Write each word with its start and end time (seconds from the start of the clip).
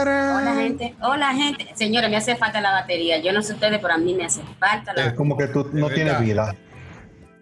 Hola 0.00 0.54
gente, 0.56 0.94
hola 1.02 1.34
gente. 1.34 1.68
Señores, 1.74 2.08
me 2.10 2.16
hace 2.16 2.36
falta 2.36 2.60
la 2.60 2.72
batería. 2.72 3.18
Yo 3.18 3.32
no 3.32 3.42
sé 3.42 3.52
ustedes, 3.52 3.78
pero 3.80 3.94
a 3.94 3.98
mí 3.98 4.14
me 4.14 4.24
hace 4.24 4.42
falta 4.58 4.94
la 4.94 5.06
Es 5.06 5.12
como 5.14 5.36
que 5.36 5.48
tú 5.48 5.68
no 5.72 5.88
Es 5.88 5.94
tienes 5.94 6.20
vida. 6.20 6.54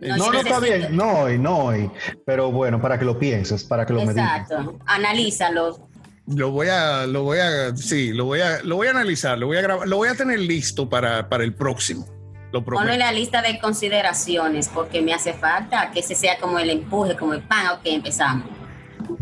No, 0.01 0.17
No, 0.17 0.33
está 0.33 0.59
bien, 0.61 0.97
no 0.97 1.21
hoy, 1.21 1.39
no 1.39 1.59
hoy. 1.59 1.91
Pero 2.25 2.51
bueno, 2.51 2.81
para 2.81 2.99
que 2.99 3.05
lo 3.05 3.19
pienses, 3.19 3.65
para 3.65 3.87
que 3.87 3.93
lo 3.93 4.01
medites. 4.01 4.25
Exacto. 4.25 4.79
Analízalo. 4.87 5.89
Lo 6.27 6.51
voy 6.51 6.69
a, 6.69 7.07
lo 7.07 7.25
voy 7.25 7.39
a, 7.39 7.77
sí, 7.77 8.13
lo 8.13 8.25
voy 8.25 8.41
a, 8.41 8.63
lo 8.63 8.77
voy 8.77 8.87
a 8.87 8.91
analizar, 8.91 9.37
lo 9.37 9.47
voy 9.47 9.57
a 9.57 9.63
grabar, 9.63 9.89
lo 9.89 9.97
voy 9.97 10.09
a 10.09 10.15
tener 10.15 10.39
listo 10.39 10.89
para, 10.89 11.29
para 11.29 11.45
el 11.45 11.55
próximo. 11.55 12.07
Lo 12.53 12.65
Ponlo 12.65 12.93
en 12.93 12.99
la 12.99 13.13
lista 13.13 13.43
de 13.43 13.59
consideraciones 13.59 14.69
porque 14.69 15.03
me 15.03 15.15
hace 15.15 15.33
falta 15.33 15.91
que 15.93 16.01
ese 16.01 16.15
sea 16.15 16.39
como 16.39 16.59
el 16.59 16.71
empuje, 16.71 17.17
como 17.17 17.33
el 17.35 17.43
pan. 17.43 17.69
Ok, 17.75 17.83
empezamos. 17.85 18.60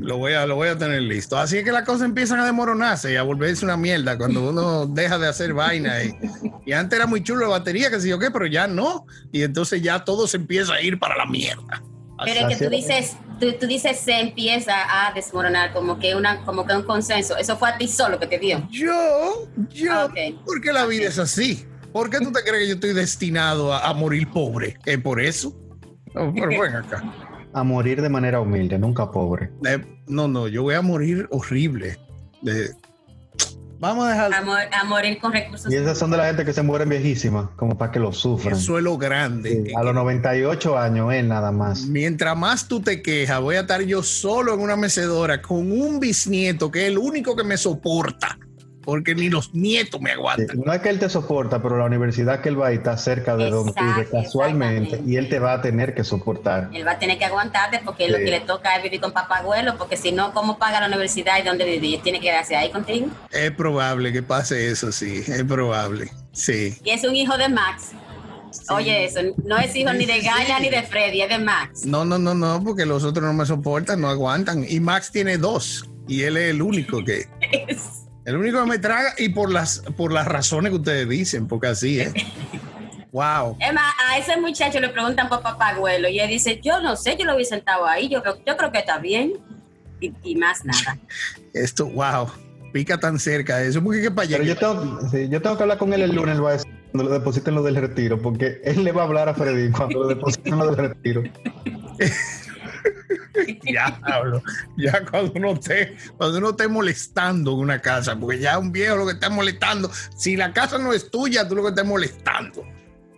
Lo 0.09 0.17
voy 0.17 0.33
a, 0.33 0.47
lo 0.47 0.55
voy 0.57 0.69
a 0.69 0.79
tener 0.79 1.03
listo. 1.03 1.37
Así 1.37 1.59
es 1.59 1.65
que 1.65 1.71
las 1.71 1.85
cosas 1.85 2.07
empiezan 2.07 2.41
a 2.41 2.45
desmoronarse 2.47 3.13
y 3.13 3.17
a 3.17 3.23
volverse 3.23 3.63
una 3.67 3.77
mierda 3.77 4.17
cuando 4.17 4.49
uno 4.49 4.87
deja 4.89 5.19
de 5.19 5.29
hacer 5.29 5.53
vaina. 5.53 6.03
Y, 6.03 6.17
y 6.65 6.73
antes 6.73 6.97
era 6.97 7.07
muy 7.07 7.23
chulo 7.23 7.43
la 7.43 7.49
batería, 7.49 7.91
que 7.91 8.01
sé 8.01 8.09
yo 8.09 8.19
qué, 8.19 8.31
pero 8.31 8.47
ya 8.47 8.67
no. 8.67 9.05
Y 9.33 9.43
entonces 9.43 9.83
ya 9.83 10.03
todo 10.07 10.27
se 10.27 10.39
empieza 10.39 10.73
a 10.73 10.81
ir 10.81 10.99
para 10.99 11.15
la 11.15 11.27
mierda. 11.27 11.83
Pero 12.25 12.49
es 12.49 12.57
que 12.57 12.65
tú 12.65 12.73
es. 12.75 12.87
dices, 12.89 13.17
tú, 13.39 13.53
tú 13.61 13.67
dices 13.67 14.01
se 14.01 14.19
empieza 14.19 14.73
a 15.09 15.13
desmoronar 15.13 15.75
como 15.75 15.99
que 15.99 16.15
una, 16.17 16.43
como 16.47 16.67
que 16.67 16.75
un 16.75 16.85
consenso. 16.85 17.37
Eso 17.37 17.59
fue 17.59 17.69
a 17.69 17.77
ti 17.77 17.87
solo 17.87 18.19
que 18.19 18.27
te 18.27 18.39
dio. 18.39 18.67
Yo, 18.71 19.47
yo, 19.69 19.93
Ah, 19.93 20.07
ok. 20.07 20.41
porque 20.47 20.73
la 20.73 20.87
vida 20.87 21.07
es 21.09 21.19
así. 21.19 21.67
¿Por 21.93 22.09
qué 22.09 22.19
tú 22.21 22.33
te 22.33 22.41
crees 22.43 22.63
que 22.63 22.69
yo 22.69 22.75
estoy 22.77 22.95
destinado 22.95 23.75
a, 23.75 23.87
a 23.87 23.93
morir 23.93 24.27
pobre? 24.31 24.79
¿Es 24.87 24.97
por 25.03 25.21
eso? 25.21 25.55
No, 26.15 26.33
pero 26.35 26.49
ven 26.63 26.77
acá. 26.77 27.05
A 27.59 27.65
morir 27.65 28.01
de 28.03 28.09
manera 28.09 28.41
humilde, 28.41 28.79
nunca 28.79 29.11
pobre. 29.11 29.51
Eh, 29.67 29.79
no, 30.07 30.29
no, 30.29 30.47
yo 30.47 30.63
voy 30.63 30.75
a 30.77 30.83
morir 30.83 31.27
horrible. 31.31 31.99
Vamos 33.81 34.07
a 34.07 34.11
dejar 34.11 34.35
A, 34.35 34.43
mor- 34.43 34.59
a 34.73 34.85
morir 34.85 35.19
con 35.21 35.33
recursos. 35.33 35.73
Y 35.73 35.77
esas 35.77 35.97
son 35.99 36.11
de 36.11 36.17
la 36.17 36.27
gente 36.27 36.45
que 36.45 36.53
se 36.53 36.63
mueren 36.63 36.89
viejísimas, 36.89 37.49
como 37.57 37.79
para 37.79 37.93
que 37.93 38.01
lo 38.01 38.13
sufran. 38.13 38.55
el 38.55 38.61
suelo 38.61 38.99
grande. 38.99 39.65
Sí, 39.67 39.73
a 39.75 39.83
los 39.85 39.95
98 39.95 40.77
años, 40.79 41.13
él 41.13 41.29
nada 41.29 41.53
más. 41.53 41.87
Mientras 41.87 42.37
más 42.37 42.67
tú 42.67 42.81
te 42.81 43.03
quejas, 43.03 43.41
voy 43.41 43.55
a 43.57 43.61
estar 43.61 43.81
yo 43.83 44.03
solo 44.03 44.55
en 44.55 44.61
una 44.61 44.77
mecedora 44.77 45.41
con 45.43 45.71
un 45.71 46.01
bisnieto 46.01 46.71
que 46.73 46.83
es 46.83 46.89
el 46.89 46.99
único 46.99 47.37
que 47.37 47.45
me 47.45 47.57
soporta, 47.57 48.37
porque 48.89 49.15
ni 49.15 49.29
los 49.29 49.55
nietos 49.55 50.01
me 50.01 50.09
Sí, 50.09 50.17
aguantan. 50.17 50.63
No 50.65 50.73
es 50.73 50.81
que 50.81 50.89
él 50.89 50.99
te 50.99 51.11
soporta, 51.11 51.61
pero 51.63 51.77
la 51.77 51.85
universidad 51.85 52.41
que 52.41 52.49
él 52.49 52.59
va 52.59 52.69
a 52.69 52.73
ir 52.73 52.79
está 52.79 52.97
cerca 52.97 53.37
de 53.37 53.51
donde 53.51 53.73
Exacto, 53.73 54.13
casualmente 54.13 55.03
y 55.07 55.17
él 55.17 55.29
te 55.29 55.39
va 55.39 55.53
a 55.53 55.61
tener 55.61 55.95
que 55.95 56.05
soportar. 56.05 56.71
Él 56.73 56.87
va 56.87 56.93
a 56.93 56.99
tener 56.99 57.19
que 57.19 57.27
aguantarte 57.27 57.81
porque 57.85 58.09
lo 58.09 58.17
que 58.17 58.31
le 58.31 58.41
toca 58.41 58.75
es 58.77 58.83
vivir 58.83 58.99
con 58.99 59.13
papagüelo, 59.13 59.77
porque 59.77 59.99
si 59.99 60.11
no, 60.11 60.33
¿cómo 60.33 60.57
paga 60.57 60.81
la 60.81 60.87
universidad 60.87 61.39
y 61.39 61.43
dónde 61.43 61.67
vivir? 61.67 62.01
Tiene 62.01 62.19
que 62.19 62.29
quedarse 62.29 62.57
ahí 62.57 62.71
contigo. 62.71 63.09
Es 63.31 63.51
probable 63.51 64.11
que 64.11 64.23
pase 64.23 64.71
eso, 64.71 64.91
sí, 64.91 65.23
es 65.27 65.45
probable. 65.45 66.11
Sí. 66.33 66.75
Y 66.83 66.89
es 66.89 67.05
un 67.05 67.15
hijo 67.15 67.37
de 67.37 67.51
Max. 67.51 67.91
Oye, 68.71 69.05
eso 69.05 69.21
no 69.45 69.59
es 69.59 69.77
hijo 69.77 69.93
ni 69.93 70.07
de 70.07 70.23
Gaia 70.23 70.61
ni 70.61 70.71
de 70.71 70.83
Freddy, 70.83 71.21
es 71.21 71.29
de 71.29 71.39
Max. 71.39 71.85
No, 71.85 72.07
no, 72.07 72.19
no, 72.19 72.35
no, 72.35 72.65
porque 72.65 72.87
los 72.87 73.05
otros 73.05 73.27
no 73.27 73.35
me 73.35 73.45
soportan, 73.45 74.01
no 74.01 74.09
aguantan. 74.09 74.65
Y 74.67 74.81
Max 74.81 75.13
tiene 75.13 75.37
dos 75.37 75.85
y 76.07 76.23
él 76.23 76.39
es 76.39 76.51
el 76.53 76.63
único 76.63 77.05
que, 77.05 77.27
el 78.29 78.37
único 78.37 78.61
que 78.61 78.69
me 78.69 78.79
traga 78.79 79.15
y 79.17 79.31
por 79.31 79.51
las, 79.51 79.81
por 79.97 80.13
las 80.13 80.27
razones 80.27 80.71
que 80.71 80.77
ustedes 80.77 81.09
dicen, 81.09 81.49
porque 81.49 81.69
así 81.69 82.01
es. 82.01 82.13
Wow. 83.11 83.57
Es 83.59 83.73
más, 83.73 83.95
a 84.07 84.19
ese 84.19 84.39
muchacho 84.39 84.81
le 84.81 84.91
preguntan 84.91 85.31
por 85.31 85.41
papagüelo 85.41 86.11
y 86.11 86.21
él 86.21 86.29
dice, 86.29 86.61
yo 86.63 86.83
no 86.83 86.95
sé, 86.95 87.17
yo 87.19 87.25
lo 87.25 87.39
vi 87.39 87.47
sentado 87.47 87.87
ahí, 87.87 88.07
yo 88.11 88.21
creo, 88.21 88.37
yo 88.45 88.55
creo 88.59 88.71
que 88.71 88.81
está 88.81 88.99
bien. 88.99 89.33
Y, 89.99 90.13
y 90.23 90.37
más 90.37 90.63
nada. 90.67 90.99
Esto, 91.55 91.87
wow. 91.87 92.29
Pica 92.71 93.01
tan 93.01 93.19
cerca 93.19 93.57
de 93.57 93.69
eso, 93.69 93.83
porque 93.83 94.03
que 94.03 94.11
para 94.11 94.29
allá. 94.29 94.37
Pero 94.37 94.49
yo 94.49 94.57
tengo, 94.59 95.01
sí, 95.11 95.27
yo 95.31 95.41
tengo 95.41 95.57
que 95.57 95.63
hablar 95.63 95.79
con 95.79 95.95
él 95.95 96.03
el 96.03 96.15
lunes, 96.15 96.37
él 96.37 96.45
va 96.45 96.51
a 96.51 96.53
decir 96.53 96.71
cuando 96.93 97.11
lo 97.11 97.19
depositen 97.19 97.55
lo 97.55 97.63
del 97.63 97.77
retiro, 97.77 98.21
porque 98.21 98.61
él 98.63 98.85
le 98.85 98.93
va 98.93 99.03
a 99.03 99.05
hablar 99.07 99.31
a 99.31 99.35
Freddy 99.35 99.71
cuando 99.71 100.01
lo 100.01 100.09
depositen 100.09 100.59
lo 100.59 100.67
del 100.67 100.89
retiro. 100.91 101.23
Ya 103.73 103.99
hablo. 104.03 104.43
Ya 104.77 105.05
cuando 105.05 105.33
uno 105.37 105.53
esté, 105.53 105.97
cuando 106.17 106.39
uno 106.39 106.51
esté 106.51 106.69
molestando 106.69 107.53
en 107.53 107.59
una 107.59 107.81
casa, 107.81 108.17
porque 108.19 108.39
ya 108.39 108.59
un 108.59 108.73
viejo 108.73 108.97
lo 108.97 109.07
que 109.07 109.13
está 109.13 109.31
molestando, 109.31 109.91
si 110.17 110.37
la 110.37 110.53
casa 110.53 110.79
no 110.79 110.93
es 110.93 111.11
tuya, 111.11 111.47
tú 111.47 111.57
lo 111.57 111.63
que 111.63 111.69
estás 111.71 111.87
molestando. 111.87 112.65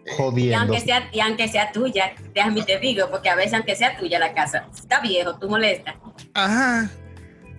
Y 0.06 0.10
Jodiendo. 0.16 0.58
aunque, 0.58 0.81
sea, 0.81 1.08
y 1.12 1.20
aunque 1.20 1.48
sea 1.48 1.72
tuya, 1.72 2.12
déjame 2.34 2.62
te 2.62 2.78
digo, 2.78 3.08
porque 3.10 3.28
a 3.28 3.36
veces 3.36 3.54
aunque 3.54 3.76
sea 3.76 3.97
tuya 3.97 4.19
la 4.19 4.34
casa, 4.34 4.66
está 4.75 5.00
viejo, 5.00 5.38
tú 5.38 5.48
molestas. 5.48 5.94
Ajá. 6.34 6.91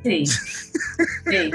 Sí. 0.03 0.23
Sí. 1.29 1.51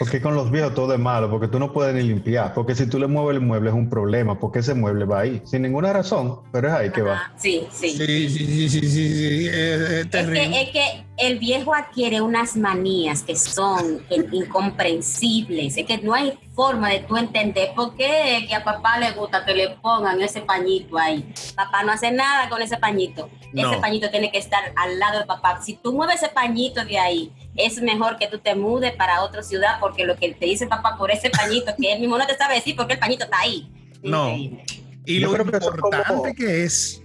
Porque 0.00 0.22
con 0.22 0.34
los 0.34 0.50
viejos 0.50 0.74
todo 0.74 0.94
es 0.94 0.98
malo, 0.98 1.28
porque 1.28 1.46
tú 1.46 1.58
no 1.58 1.74
puedes 1.74 1.94
ni 1.94 2.02
limpiar. 2.02 2.54
Porque 2.54 2.74
si 2.74 2.86
tú 2.86 2.98
le 2.98 3.06
mueves 3.06 3.36
el 3.36 3.46
mueble 3.46 3.68
es 3.68 3.76
un 3.76 3.90
problema, 3.90 4.40
porque 4.40 4.60
ese 4.60 4.72
mueble 4.72 5.04
va 5.04 5.20
ahí, 5.20 5.42
sin 5.44 5.60
ninguna 5.60 5.92
razón, 5.92 6.40
pero 6.50 6.68
es 6.68 6.74
ahí 6.74 6.90
que 6.90 7.02
va. 7.02 7.30
Sí, 7.36 7.66
sí. 7.70 7.90
Sí, 7.90 8.30
sí, 8.30 8.46
sí, 8.46 8.68
sí, 8.70 8.80
sí, 8.80 8.88
sí, 8.88 9.46
es, 9.46 9.54
es 9.54 9.90
Es 9.90 10.10
terrible. 10.10 10.48
que, 10.48 10.62
es 10.62 10.70
que 10.70 11.04
el 11.18 11.38
viejo 11.38 11.74
adquiere 11.74 12.22
unas 12.22 12.56
manías 12.56 13.22
que 13.22 13.36
son 13.36 14.00
incomprensibles. 14.32 15.76
Es 15.76 15.86
que 15.86 15.98
no 15.98 16.14
hay 16.14 16.38
forma 16.54 16.88
de 16.88 17.00
tú 17.00 17.18
entender 17.18 17.72
por 17.76 17.94
qué 17.94 18.38
es 18.38 18.48
que 18.48 18.54
a 18.54 18.64
papá 18.64 18.98
le 18.98 19.12
gusta 19.12 19.44
que 19.44 19.54
le 19.54 19.70
pongan 19.82 20.20
ese 20.22 20.40
pañito 20.40 20.98
ahí. 20.98 21.30
Papá 21.54 21.82
no 21.82 21.92
hace 21.92 22.10
nada 22.10 22.48
con 22.48 22.62
ese 22.62 22.78
pañito. 22.78 23.28
No. 23.52 23.70
Ese 23.70 23.80
pañito 23.80 24.10
tiene 24.10 24.30
que 24.30 24.38
estar 24.38 24.72
al 24.76 24.98
lado 24.98 25.18
del 25.18 25.26
papá. 25.26 25.60
Si 25.60 25.74
tú 25.74 25.92
mueves 25.92 26.22
ese 26.22 26.32
pañito 26.32 26.84
de 26.84 26.98
ahí, 26.98 27.32
es 27.64 27.80
mejor 27.82 28.16
que 28.18 28.26
tú 28.28 28.38
te 28.38 28.54
mudes 28.54 28.92
para 28.94 29.22
otra 29.22 29.42
ciudad 29.42 29.78
porque 29.80 30.04
lo 30.04 30.16
que 30.16 30.32
te 30.34 30.46
dice 30.46 30.66
papá 30.66 30.96
por 30.96 31.10
ese 31.10 31.30
pañito, 31.30 31.72
que 31.78 31.92
él 31.92 32.00
mismo 32.00 32.18
no 32.18 32.26
te 32.26 32.36
sabe 32.36 32.54
decir 32.56 32.76
porque 32.76 32.94
el 32.94 32.98
pañito 32.98 33.24
está 33.24 33.40
ahí. 33.40 33.70
No. 34.02 34.30
Increíble. 34.30 34.64
Y 35.06 35.18
lo 35.20 35.36
importante 35.36 35.68
como- 36.06 36.22
que 36.34 36.64
es. 36.64 37.02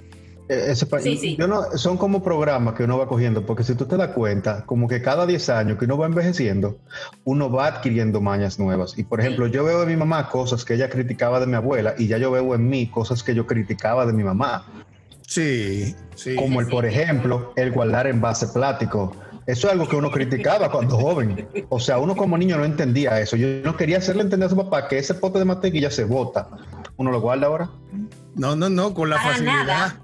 Eh, 0.48 0.66
ese 0.70 0.86
Sí, 1.02 1.18
sí. 1.18 1.36
Yo 1.38 1.48
no, 1.48 1.76
son 1.76 1.98
como 1.98 2.24
programas 2.24 2.76
que 2.76 2.84
uno 2.84 3.00
va 3.00 3.08
cogiendo, 3.08 3.44
porque 3.48 3.64
si 3.64 3.74
tú 3.74 3.86
te 3.88 3.98
das 3.98 4.10
cuenta, 4.10 4.64
como 4.66 4.88
que 4.88 5.02
cada 5.02 5.26
10 5.26 5.50
años 5.50 5.80
que 5.80 5.86
uno 5.86 5.98
va 5.98 6.06
envejeciendo, 6.06 6.78
uno 7.24 7.50
va 7.50 7.66
adquiriendo 7.66 8.22
mañas 8.22 8.60
nuevas. 8.60 8.96
Y 8.96 9.04
por 9.06 9.22
ejemplo, 9.22 9.48
yo 9.48 9.64
veo 9.64 9.80
de 9.80 9.88
mi 9.88 9.96
mamá 9.96 10.30
cosas 10.30 10.64
que 10.64 10.76
ella 10.76 10.88
criticaba 10.88 11.40
de 11.40 11.48
mi 11.48 11.56
abuela 11.56 11.96
y 11.98 12.08
ya 12.08 12.20
yo 12.20 12.30
veo 12.30 12.54
en 12.54 12.70
mí 12.70 12.88
cosas 12.88 13.24
que 13.24 13.34
yo 13.34 13.48
criticaba 13.48 14.06
de 14.06 14.14
mi 14.14 14.24
mamá. 14.24 14.68
Sí, 15.28 15.96
sí. 16.14 16.36
Como 16.36 16.60
el, 16.60 16.68
sí. 16.68 16.72
por 16.72 16.86
ejemplo, 16.86 17.52
el 17.56 17.72
guardar 17.72 18.06
envase 18.06 18.48
plástico. 18.48 19.16
Eso 19.48 19.68
es 19.68 19.74
algo 19.74 19.88
que 19.88 19.96
uno 19.96 20.10
criticaba 20.10 20.72
cuando 20.72 20.98
joven. 20.98 21.48
O 21.70 21.80
sea, 21.80 22.00
uno 22.00 22.16
como 22.16 22.38
niño 22.38 22.58
no 22.58 22.66
entendía 22.66 23.20
eso. 23.20 23.36
Yo 23.36 23.48
no 23.64 23.78
quería 23.78 24.00
hacerle 24.00 24.24
entender 24.24 24.48
a 24.48 24.50
su 24.50 24.56
papá 24.58 24.88
que 24.88 24.98
ese 24.98 25.14
pote 25.14 25.38
de 25.40 25.46
mantequilla 25.46 25.92
se 25.92 26.04
bota. 26.04 26.50
¿Uno 26.98 27.12
lo 27.12 27.22
guarda 27.22 27.48
ahora? 27.48 27.70
No, 28.36 28.56
no, 28.56 28.70
no, 28.70 28.94
con 28.94 29.10
la 29.10 29.18
Para 29.18 29.30
facilidad. 29.30 29.66
nada. 29.66 30.02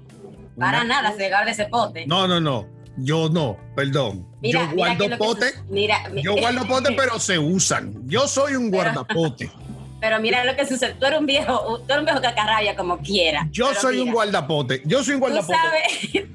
Para 0.58 0.82
Una- 0.82 1.02
nada 1.02 1.16
se 1.16 1.28
guarda 1.28 1.50
ese 1.50 1.64
pote. 1.66 2.06
No, 2.06 2.28
no, 2.28 2.40
no. 2.40 2.66
Yo 2.98 3.30
no, 3.30 3.56
perdón. 3.74 4.26
Mira, 4.42 4.60
yo 4.60 4.66
mira 4.76 4.76
guardo 4.76 5.08
que 5.08 5.16
pote. 5.16 5.48
su- 5.52 5.64
Mira, 5.70 6.08
mi- 6.10 6.22
Yo 6.22 6.36
guardo 6.36 6.66
pote, 6.66 6.92
pero 6.96 7.18
se 7.18 7.38
usan. 7.38 7.94
Yo 8.06 8.28
soy 8.28 8.54
un 8.54 8.70
Pero- 8.70 8.82
guardapote. 8.84 9.50
Pero 10.02 10.20
mira 10.20 10.44
lo 10.44 10.56
que 10.56 10.66
sucede. 10.66 10.94
Tú 10.98 11.06
eres 11.06 11.20
un 11.20 11.26
viejo, 11.26 11.78
tú 11.78 11.84
eres 11.86 11.98
un 12.00 12.04
viejo 12.06 12.20
cacarrabia 12.20 12.74
como 12.74 12.98
quiera. 12.98 13.46
Yo 13.52 13.72
soy 13.72 13.98
un 13.98 14.02
mira, 14.06 14.14
guardapote. 14.14 14.82
Yo 14.84 15.04
soy 15.04 15.14
un 15.14 15.20
Tú 15.20 15.26
guardapote. 15.28 15.54
sabes. 15.56 16.28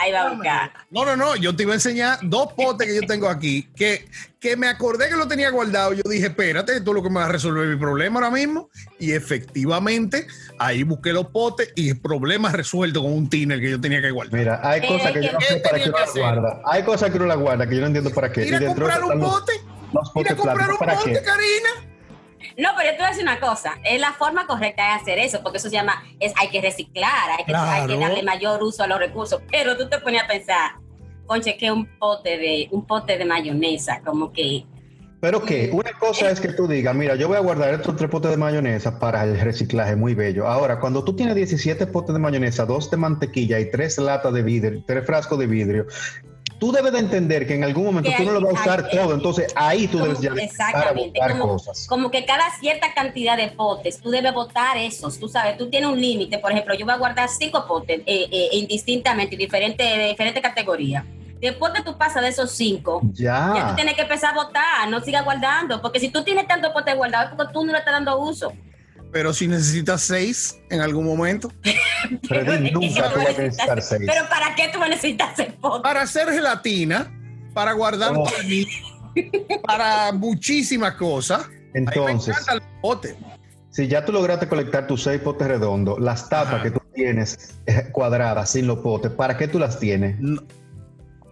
Ahí 0.00 0.12
va 0.12 0.22
a 0.22 0.30
buscar. 0.32 0.72
No, 0.90 1.04
no, 1.04 1.14
no. 1.16 1.36
Yo 1.36 1.54
te 1.54 1.64
iba 1.64 1.72
a 1.72 1.74
enseñar 1.74 2.18
dos 2.22 2.52
potes 2.54 2.86
que 2.88 2.94
yo 2.94 3.02
tengo 3.02 3.28
aquí 3.28 3.68
que, 3.76 4.08
que 4.40 4.56
me 4.56 4.66
acordé 4.66 5.08
que 5.10 5.16
lo 5.16 5.28
tenía 5.28 5.50
guardado. 5.50 5.92
Yo 5.92 6.02
dije, 6.08 6.26
espérate, 6.28 6.76
esto 6.76 6.90
es 6.92 6.94
lo 6.94 7.02
que 7.02 7.10
me 7.10 7.16
va 7.16 7.26
a 7.26 7.28
resolver 7.32 7.66
mi 7.68 7.76
problema 7.76 8.18
ahora 8.20 8.30
mismo. 8.30 8.70
Y 8.98 9.12
efectivamente, 9.12 10.26
ahí 10.58 10.82
busqué 10.84 11.12
los 11.12 11.26
potes 11.26 11.70
y 11.76 11.90
el 11.90 12.00
problema 12.00 12.50
resuelto 12.50 13.02
con 13.02 13.12
un 13.12 13.28
tiner 13.28 13.60
que 13.60 13.70
yo 13.72 13.80
tenía 13.80 14.00
que 14.00 14.10
guardar. 14.10 14.38
Mira, 14.40 14.60
hay 14.62 14.80
Eh, 14.82 14.88
cosas 14.88 15.12
que 15.12 15.22
yo 15.22 15.32
no 15.32 15.38
¿qué 15.38 15.44
sé 15.46 15.56
para 15.58 15.78
qué 15.78 15.88
uno 15.90 15.98
las 15.98 16.14
guarda. 16.16 16.62
Hay 16.64 16.82
cosas 16.82 17.10
que 17.10 17.16
uno 17.18 17.26
las 17.26 17.38
guarda 17.38 17.66
que 17.68 17.74
yo 17.74 17.80
no 17.82 17.86
entiendo 17.88 18.10
para 18.10 18.32
qué. 18.32 18.46
Ir 18.46 18.54
a 18.54 18.66
comprar 18.66 19.04
un 19.04 19.18
los- 19.18 19.30
pote. 19.34 19.52
Los 19.92 20.06
Ir 20.06 20.08
a 20.08 20.12
potes 20.14 20.34
comprar 20.36 20.70
un 20.70 20.78
¿para 20.78 20.94
pote, 20.96 21.12
qué? 21.12 21.22
Karina. 21.22 21.89
No, 22.60 22.68
pero 22.76 22.90
yo 22.90 22.92
te 22.92 22.98
voy 22.98 23.06
a 23.06 23.08
decir 23.08 23.22
una 23.22 23.40
cosa. 23.40 23.78
Es 23.82 23.98
la 23.98 24.12
forma 24.12 24.46
correcta 24.46 24.82
de 24.82 24.92
hacer 25.00 25.18
eso, 25.18 25.42
porque 25.42 25.56
eso 25.56 25.70
se 25.70 25.76
llama, 25.76 26.02
es, 26.20 26.32
hay 26.36 26.48
que 26.50 26.60
reciclar, 26.60 27.30
hay 27.38 27.44
que, 27.46 27.54
hay 27.56 27.86
que 27.86 27.96
Claro. 27.96 28.00
darle 28.00 28.22
mayor 28.22 28.62
uso 28.62 28.82
a 28.82 28.86
los 28.86 28.98
recursos. 28.98 29.40
Pero 29.50 29.78
tú 29.78 29.88
te 29.88 29.98
pones 29.98 30.22
a 30.22 30.26
pensar, 30.26 30.72
conche, 31.26 31.56
que 31.56 31.72
un 31.72 31.86
pote 31.98 32.36
de, 32.36 32.68
un 32.70 32.86
pote 32.86 33.16
de 33.16 33.24
mayonesa, 33.24 34.02
como 34.04 34.30
que 34.30 34.66
Pero 35.22 35.42
que 35.42 35.70
una 35.72 35.92
cosa 35.98 36.30
es 36.30 36.38
que 36.40 36.48
tú 36.48 36.66
digas, 36.66 36.94
mira, 36.94 37.14
yo 37.14 37.28
voy 37.28 37.38
a 37.38 37.40
guardar 37.40 37.72
estos 37.72 37.96
tres 37.96 38.10
potes 38.10 38.30
de 38.30 38.36
mayonesa 38.36 38.98
para 38.98 39.24
el 39.24 39.40
reciclaje, 39.40 39.96
muy 39.96 40.14
bello. 40.14 40.46
Ahora, 40.46 40.80
cuando 40.80 41.02
tú 41.02 41.14
tienes 41.16 41.34
17 41.34 41.86
potes 41.86 42.12
de 42.14 42.18
mayonesa, 42.18 42.66
dos 42.66 42.90
de 42.90 42.96
mantequilla 42.98 43.58
y 43.58 43.70
tres 43.70 43.96
latas 43.96 44.32
de 44.34 44.42
vidrio, 44.42 44.82
tres 44.86 45.04
frascos 45.06 45.38
de 45.38 45.46
vidrio, 45.46 45.86
tú 46.60 46.70
debes 46.70 46.92
de 46.92 46.98
entender 47.00 47.46
que 47.46 47.54
en 47.54 47.64
algún 47.64 47.86
momento 47.86 48.10
Que 48.10 48.16
tú 48.18 48.22
no 48.24 48.32
lo 48.38 48.40
vas 48.42 48.54
a 48.54 48.60
usar 48.60 48.84
hay- 48.88 48.96
todo, 48.98 49.14
entonces 49.14 49.52
ahí 49.56 49.88
tú 49.88 49.98
como- 49.98 50.04
debes 50.04 50.20
ya 50.20 50.30
a 50.30 50.34
exactamente, 50.36 51.18
como, 51.30 51.48
cosas. 51.48 51.86
como 51.88 52.10
que 52.10 52.24
cada 52.24 52.44
cierta 52.60 52.94
cantidad 52.94 53.36
de 53.36 53.48
potes, 53.48 53.98
tú 54.00 54.10
debes 54.10 54.32
botar 54.34 54.76
esos, 54.76 55.18
tú 55.18 55.26
sabes, 55.28 55.56
tú 55.56 55.68
tienes 55.70 55.88
un 55.90 56.00
límite, 56.00 56.38
por 56.38 56.52
ejemplo, 56.52 56.74
yo 56.74 56.84
voy 56.84 56.94
a 56.94 56.98
guardar 56.98 57.28
cinco 57.28 57.66
potes 57.66 58.00
eh, 58.06 58.28
eh, 58.30 58.48
indistintamente, 58.52 59.36
diferentes, 59.36 59.84
de 59.96 60.04
diferentes 60.08 60.42
categorías. 60.42 61.02
después 61.40 61.72
que 61.72 61.82
tú 61.82 61.96
pasas 61.96 62.20
de 62.20 62.28
esos 62.28 62.50
cinco, 62.50 63.00
Ya. 63.14 63.54
ya 63.56 63.68
tú 63.70 63.74
tienes 63.74 63.94
que 63.94 64.02
empezar 64.02 64.32
a 64.34 64.44
votar, 64.44 64.86
no 64.90 65.00
sigas 65.00 65.24
guardando, 65.24 65.80
porque 65.80 65.98
si 65.98 66.10
tú 66.10 66.22
tienes 66.22 66.46
tantos 66.46 66.70
potes 66.72 66.94
guardados 66.94 67.30
es 67.30 67.36
porque 67.36 67.52
tú 67.54 67.64
no 67.64 67.72
le 67.72 67.78
estás 67.78 67.94
dando 67.94 68.18
uso. 68.20 68.52
Pero 69.12 69.32
si 69.34 69.48
necesitas 69.48 70.02
seis 70.02 70.58
en 70.70 70.80
algún 70.80 71.04
momento. 71.04 71.50
Freddy, 72.28 72.70
nunca 72.70 73.02
vas 73.08 73.16
a 73.16 73.18
necesitar 73.42 73.82
seis. 73.82 74.02
Pero 74.06 74.28
¿para 74.28 74.54
qué 74.54 74.68
tú 74.72 74.78
necesitas 74.80 75.38
el 75.40 75.52
pote? 75.54 75.82
Para 75.82 76.02
hacer 76.02 76.28
gelatina, 76.30 77.10
para 77.52 77.72
guardar 77.72 78.12
Oh. 78.16 78.24
para 79.66 80.12
muchísimas 80.12 80.94
cosas. 80.94 81.46
Ahí 81.48 81.54
me 81.72 81.78
Entonces, 81.80 82.28
encanta 82.36 82.52
el 82.54 82.62
bote. 82.80 83.16
si 83.70 83.88
ya 83.88 84.04
tú 84.04 84.12
lograste 84.12 84.48
colectar 84.48 84.86
tus 84.86 85.02
seis 85.02 85.20
potes 85.20 85.48
redondos, 85.48 85.98
las 86.00 86.28
tapas 86.28 86.54
Ajá. 86.54 86.62
que 86.62 86.70
tú 86.72 86.80
tienes 86.94 87.54
eh, 87.66 87.88
cuadradas 87.92 88.50
sin 88.50 88.66
los 88.66 88.78
potes, 88.78 89.10
¿para 89.12 89.36
qué 89.36 89.48
tú 89.48 89.58
las 89.58 89.78
tienes? 89.80 90.16
No. 90.20 90.40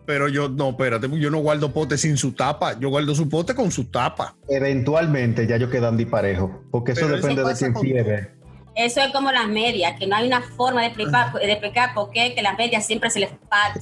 Pero 0.09 0.27
yo, 0.27 0.49
no, 0.49 0.71
espérate, 0.71 1.07
yo 1.21 1.29
no 1.29 1.41
guardo 1.41 1.71
pote 1.71 1.99
sin 1.99 2.17
su 2.17 2.33
tapa. 2.33 2.81
Yo 2.81 2.89
guardo 2.89 3.15
su 3.15 3.29
pote 3.29 3.55
con 3.55 3.71
su 3.71 3.85
tapa. 3.85 4.35
Eventualmente 4.49 5.47
ya 5.47 5.57
ellos 5.57 5.69
quedan 5.69 5.99
disparejos, 5.99 6.51
porque 6.71 6.93
eso 6.93 7.03
Pero 7.03 7.19
eso 7.19 7.27
depende 7.29 7.45
de 7.47 7.55
quién 7.55 7.77
fiebre. 7.77 8.31
Eso 8.75 9.03
es 9.03 9.13
como 9.13 9.31
las 9.31 9.47
medias, 9.49 9.99
que 9.99 10.07
no 10.07 10.17
hay 10.17 10.27
una 10.27 10.41
forma 10.41 10.81
de 10.81 10.87
explicar, 10.87 11.31
de 11.35 11.53
explicar 11.53 11.93
por 11.93 12.09
qué 12.09 12.35
que 12.35 12.41
las 12.41 12.57
medias 12.57 12.87
siempre 12.87 13.11
se 13.11 13.21
les, 13.21 13.29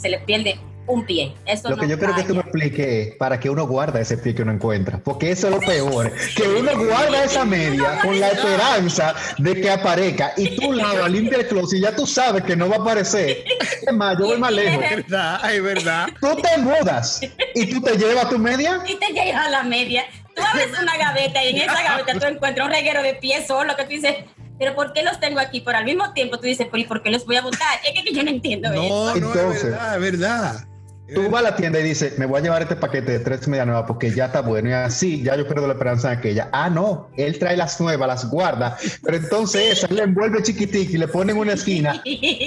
se 0.01 0.09
les 0.09 0.21
pierde 0.25 0.59
un 0.87 1.05
pie. 1.05 1.35
Eso 1.45 1.69
Lo 1.69 1.77
no 1.77 1.83
que 1.83 1.89
yo 1.89 1.99
quiero 1.99 2.15
que 2.15 2.23
tú 2.23 2.35
me 2.35 2.41
expliques 2.41 2.87
es 2.87 3.17
para 3.17 3.39
que 3.41 3.51
uno 3.51 3.67
guarda 3.67 4.01
ese 4.01 4.19
pie 4.19 4.35
que 4.35 4.43
uno 4.43 4.53
encuentra. 4.53 4.99
Porque 4.99 5.31
eso 5.31 5.49
es 5.49 5.55
lo 5.55 5.61
peor. 5.61 6.13
Que 6.35 6.49
uno 6.49 6.71
guarda 6.77 7.25
esa 7.25 7.45
media 7.45 7.99
con 8.03 8.19
la 8.19 8.29
esperanza 8.29 9.15
de 9.39 9.61
que 9.61 9.71
aparezca. 9.71 10.33
Y 10.37 10.57
tú 10.57 10.73
lavas, 10.73 11.11
limpia 11.11 11.39
el 11.39 11.49
closet 11.49 11.79
y 11.79 11.83
ya 11.83 11.95
tú 11.95 12.07
sabes 12.07 12.45
que 12.45 12.57
no 12.57 12.69
va 12.69 12.77
a 12.77 12.81
aparecer. 12.81 13.45
Es 13.87 13.93
más, 13.95 14.19
yo 14.19 14.27
voy 14.27 14.39
más 14.39 14.53
lejos. 14.53 14.85
Es 14.85 14.91
verdad, 14.97 15.55
es 15.55 15.63
verdad. 15.63 16.07
Tú 16.21 16.37
te 16.37 16.59
mudas 16.59 17.21
y 17.55 17.67
tú 17.67 17.81
te 17.81 17.97
llevas 17.97 18.29
tu 18.29 18.39
media. 18.39 18.81
Y 18.87 18.97
te 18.97 19.13
llegas 19.13 19.47
a 19.47 19.51
la 19.51 19.63
media. 19.63 20.05
Tú 20.35 20.43
abres 20.43 20.69
una 20.81 20.97
gaveta 20.99 21.43
y 21.45 21.49
en 21.49 21.63
esa 21.63 21.83
gaveta 21.83 22.19
tú 22.19 22.27
encuentras 22.27 22.67
un 22.67 22.73
reguero 22.73 23.03
de 23.03 23.15
pies 23.15 23.47
solo 23.47 23.75
que 23.75 23.85
tú 23.85 23.91
dices, 23.91 24.17
pero 24.59 24.75
¿por 24.75 24.93
qué 24.93 25.03
los 25.03 25.19
tengo 25.21 25.41
aquí? 25.41 25.61
Pero 25.61 25.79
al 25.79 25.85
mismo 25.85 26.13
tiempo 26.13 26.39
tú 26.39 26.47
dices, 26.47 26.67
pero 26.71 26.83
¿y 26.83 26.87
por 26.87 27.03
qué 27.03 27.11
los 27.11 27.25
voy 27.27 27.37
a 27.37 27.43
botar? 27.43 27.79
Es 27.85 28.03
que, 28.03 28.13
yo 28.13 28.23
no 28.23 28.31
entiendo 28.31 28.71
eso. 28.73 28.83
No, 28.83 29.07
no, 29.07 29.17
Entonces- 29.17 29.65
es 29.65 29.71
verdad, 29.71 29.95
es 29.95 30.01
verdad. 30.01 30.67
Tú 31.15 31.31
vas 31.31 31.41
a 31.41 31.51
la 31.51 31.57
tienda 31.57 31.79
y 31.79 31.85
dices, 31.85 32.19
me 32.19 32.27
voy 32.27 32.41
a 32.41 32.43
llevar 32.43 32.63
este 32.63 32.75
paquete 32.77 33.13
de 33.13 33.19
tres 33.21 33.47
medias 33.47 33.67
nuevas 33.67 33.85
porque 33.87 34.11
ya 34.11 34.27
está 34.27 34.41
bueno. 34.41 34.69
Y 34.71 34.73
así 34.73 35.23
ya 35.23 35.37
yo 35.37 35.47
pierdo 35.47 35.67
la 35.67 35.75
esperanza 35.75 36.13
en 36.13 36.19
aquella. 36.19 36.49
Ah, 36.53 36.69
no, 36.69 37.09
él 37.17 37.39
trae 37.39 37.57
las 37.57 37.81
nuevas, 37.81 38.09
las 38.09 38.29
guarda. 38.31 38.77
Pero 39.03 39.17
entonces 39.17 39.79
esa 39.79 39.87
le 39.93 40.03
envuelve 40.03 40.43
chiquitica 40.43 40.93
y 40.93 40.99
le 40.99 41.09
pone 41.09 41.33
en 41.33 41.39
una 41.39 41.53
esquina 41.53 42.03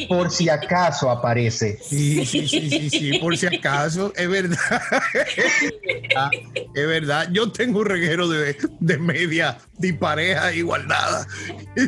por 0.09 0.29
si 0.29 0.49
acaso 0.49 1.09
aparece. 1.09 1.79
Sí, 1.81 2.25
sí, 2.25 2.47
sí, 2.47 2.69
sí, 2.69 2.89
sí, 2.89 3.19
por 3.19 3.37
si 3.37 3.47
acaso, 3.47 4.11
es 4.15 4.29
verdad. 4.29 4.57
Ah, 6.15 6.29
es 6.73 6.87
verdad. 6.87 7.27
Yo 7.31 7.51
tengo 7.51 7.79
un 7.79 7.85
reguero 7.85 8.27
de, 8.27 8.57
de 8.79 8.97
media 8.97 9.57
dispareja 9.77 10.51
igualdada. 10.53 11.25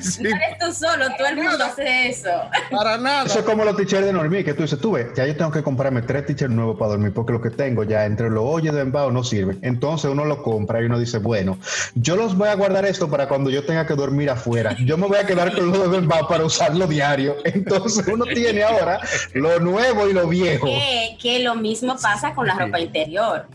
Sí, 0.01 0.23
No 0.23 0.29
eres 0.29 0.57
tú 0.59 0.73
solo, 0.73 1.05
todo 1.17 1.27
el 1.27 1.35
mundo 1.35 1.63
hace 1.65 2.09
eso. 2.09 2.29
para 2.71 2.97
nada. 2.97 3.25
Eso 3.25 3.39
es 3.39 3.45
como 3.45 3.65
los 3.65 3.75
t-shirts 3.75 4.05
de 4.05 4.13
Normie, 4.13 4.43
que 4.43 4.53
tú 4.53 4.61
dices, 4.61 4.79
tú 4.79 4.93
ves, 4.93 5.07
ya 5.15 5.25
yo 5.25 5.35
tengo 5.35 5.51
que 5.51 5.61
comprarme 5.63 6.01
tres 6.03 6.25
t-shirts 6.27 6.49
nuevos 6.49 6.60
para 6.77 6.91
dormir, 6.91 7.13
porque 7.13 7.33
lo 7.33 7.41
que 7.41 7.49
tengo 7.49 7.83
ya 7.83 8.05
entre 8.05 8.29
los 8.29 8.43
hoyos 8.43 8.75
de 8.75 8.81
embao 8.81 9.11
no 9.11 9.23
sirven. 9.23 9.59
Entonces 9.61 10.09
uno 10.11 10.25
lo 10.25 10.41
compra 10.43 10.81
y 10.81 10.85
uno 10.85 10.99
dice, 10.99 11.19
bueno, 11.19 11.57
yo 11.95 12.15
los 12.15 12.37
voy 12.37 12.49
a 12.49 12.55
guardar 12.55 12.85
esto 12.85 13.09
para 13.09 13.27
cuando 13.27 13.49
yo 13.49 13.65
tenga 13.65 13.85
que 13.85 13.95
dormir 13.95 14.29
afuera. 14.29 14.75
Yo 14.85 14.97
me 14.97 15.07
voy 15.07 15.17
a 15.17 15.25
quedar 15.25 15.53
con 15.55 15.71
los 15.71 15.91
de 15.91 15.97
embao 15.97 16.27
para 16.27 16.45
usarlo 16.45 16.87
diario. 16.87 17.35
Entonces 17.43 18.07
uno 18.07 18.25
tiene 18.25 18.63
ahora 18.63 18.99
lo 19.33 19.59
nuevo 19.59 20.07
y 20.07 20.13
lo 20.13 20.27
viejo. 20.27 20.65
Que, 20.65 21.17
que 21.19 21.39
lo 21.39 21.55
mismo 21.55 21.95
pasa 22.01 22.33
con 22.33 22.47
la 22.47 22.55
ropa 22.55 22.79
interior. 22.79 23.47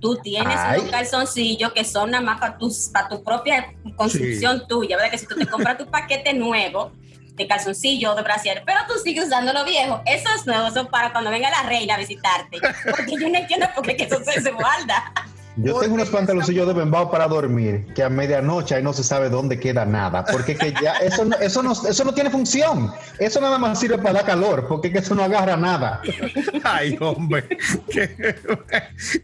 Tú 0.00 0.16
tienes 0.16 0.56
Ay. 0.56 0.80
unos 0.80 0.90
calzoncillos 0.90 1.72
que 1.72 1.84
son 1.84 2.10
nada 2.10 2.22
más 2.22 2.40
para 2.40 2.58
tu, 2.58 2.70
para 2.92 3.08
tu 3.08 3.22
propia 3.22 3.74
construcción 3.96 4.66
tuya, 4.68 4.96
¿verdad? 4.96 5.10
Que 5.10 5.18
si 5.18 5.26
tú 5.26 5.36
te 5.36 5.46
compras 5.46 5.78
tu 5.78 5.86
paquete 5.86 6.34
nuevo 6.34 6.92
de 7.36 7.46
calzoncillo 7.46 8.14
de 8.14 8.22
brasier, 8.22 8.62
pero 8.64 8.80
tú 8.88 8.94
sigues 8.98 9.26
usando 9.26 9.52
lo 9.52 9.64
viejo, 9.64 10.02
esos 10.06 10.46
nuevos 10.46 10.74
son 10.74 10.86
para 10.88 11.12
cuando 11.12 11.30
venga 11.30 11.50
la 11.50 11.62
reina 11.64 11.94
a 11.94 11.98
visitarte. 11.98 12.58
Porque 12.84 13.12
yo 13.12 13.28
no 13.28 13.38
entiendo 13.38 13.68
por 13.74 13.84
qué 13.84 14.04
eso 14.04 14.18
se 14.24 14.50
guarda. 14.50 15.12
Yo 15.56 15.78
tengo 15.80 15.94
unos 15.94 16.10
pantaloncillos 16.10 16.66
de 16.66 16.74
bembao 16.74 17.10
para 17.10 17.26
dormir, 17.26 17.86
que 17.94 18.02
a 18.02 18.10
medianoche 18.10 18.74
ahí 18.74 18.82
no 18.82 18.92
se 18.92 19.02
sabe 19.02 19.30
dónde 19.30 19.58
queda 19.58 19.86
nada, 19.86 20.24
porque 20.24 20.54
que 20.54 20.72
ya 20.82 20.92
eso 21.00 21.24
no, 21.24 21.36
eso 21.36 21.62
no, 21.62 21.72
eso 21.72 22.04
no 22.04 22.12
tiene 22.12 22.28
función. 22.30 22.92
Eso 23.18 23.40
nada 23.40 23.56
más 23.58 23.80
sirve 23.80 23.96
para 23.98 24.14
dar 24.14 24.26
calor, 24.26 24.66
porque 24.68 24.92
que 24.92 24.98
eso 24.98 25.14
no 25.14 25.22
agarra 25.24 25.56
nada. 25.56 26.02
Ay, 26.64 26.96
hombre, 27.00 27.46
qué, 27.90 28.36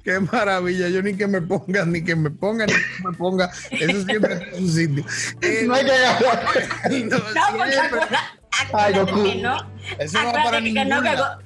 qué 0.02 0.20
maravilla. 0.20 0.88
Yo 0.88 1.02
ni 1.02 1.14
que 1.14 1.26
me 1.26 1.42
ponga, 1.42 1.84
ni 1.84 2.02
que 2.02 2.16
me 2.16 2.30
ponga, 2.30 2.64
ni 2.66 2.72
que 2.72 3.08
me 3.08 3.12
ponga. 3.16 3.50
Eso 3.70 4.02
siempre 4.04 4.36
tiene 4.36 4.58
su 4.58 4.68
sitio. 4.68 5.04
Eh, 5.42 5.64
No 5.66 5.74
hay 5.74 5.84
que 5.84 5.92
agarrar. 5.92 6.44
no, 7.10 7.16
Ay, 8.72 8.94
Goku. 8.94 9.22
que 9.24 9.34
no. 9.36 9.56
Eso 9.98 10.18
no 10.22 10.26
va 10.26 10.32
para 10.44 10.50
que 10.58 10.60
ningún 10.62 10.88
no, 10.88 11.02
que 11.02 11.08
lado. 11.08 11.24
Go- 11.36 11.41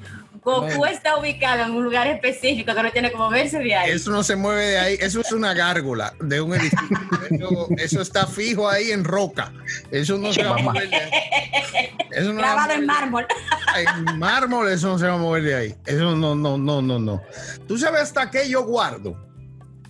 Goku 0.46 0.86
está 0.86 1.18
ubicado 1.18 1.64
en 1.64 1.72
un 1.72 1.82
lugar 1.82 2.06
específico 2.06 2.72
que 2.72 2.80
no 2.80 2.92
tiene 2.92 3.10
como 3.10 3.28
verse 3.30 3.58
de 3.58 3.74
ahí. 3.74 3.90
Eso 3.90 4.12
no 4.12 4.22
se 4.22 4.36
mueve 4.36 4.64
de 4.64 4.78
ahí. 4.78 4.96
Eso 5.00 5.20
es 5.20 5.32
una 5.32 5.52
gárgola 5.54 6.14
de 6.20 6.40
un 6.40 6.54
edificio. 6.54 6.88
Eso, 7.28 7.68
eso 7.76 8.00
está 8.00 8.28
fijo 8.28 8.68
ahí 8.68 8.92
en 8.92 9.02
roca. 9.02 9.52
Eso 9.90 10.16
no 10.16 10.32
se 10.32 10.44
va 10.44 10.54
a 10.54 10.58
mover 10.58 10.88
de 10.88 10.96
ahí. 10.96 11.10
Eso 12.12 12.32
no 12.32 12.38
grabado 12.38 12.74
en 12.74 12.86
mármol. 12.86 13.26
En 13.76 14.18
mármol, 14.20 14.68
eso 14.68 14.86
no 14.86 14.98
se 15.00 15.08
va 15.08 15.14
a 15.14 15.18
mover 15.18 15.42
de 15.42 15.54
ahí. 15.56 15.74
Eso 15.84 16.14
no, 16.14 16.36
no, 16.36 16.56
no, 16.56 16.80
no, 16.80 16.98
no. 17.00 17.22
Tú 17.66 17.76
sabes 17.76 18.02
hasta 18.02 18.30
qué 18.30 18.48
yo 18.48 18.64
guardo. 18.64 19.20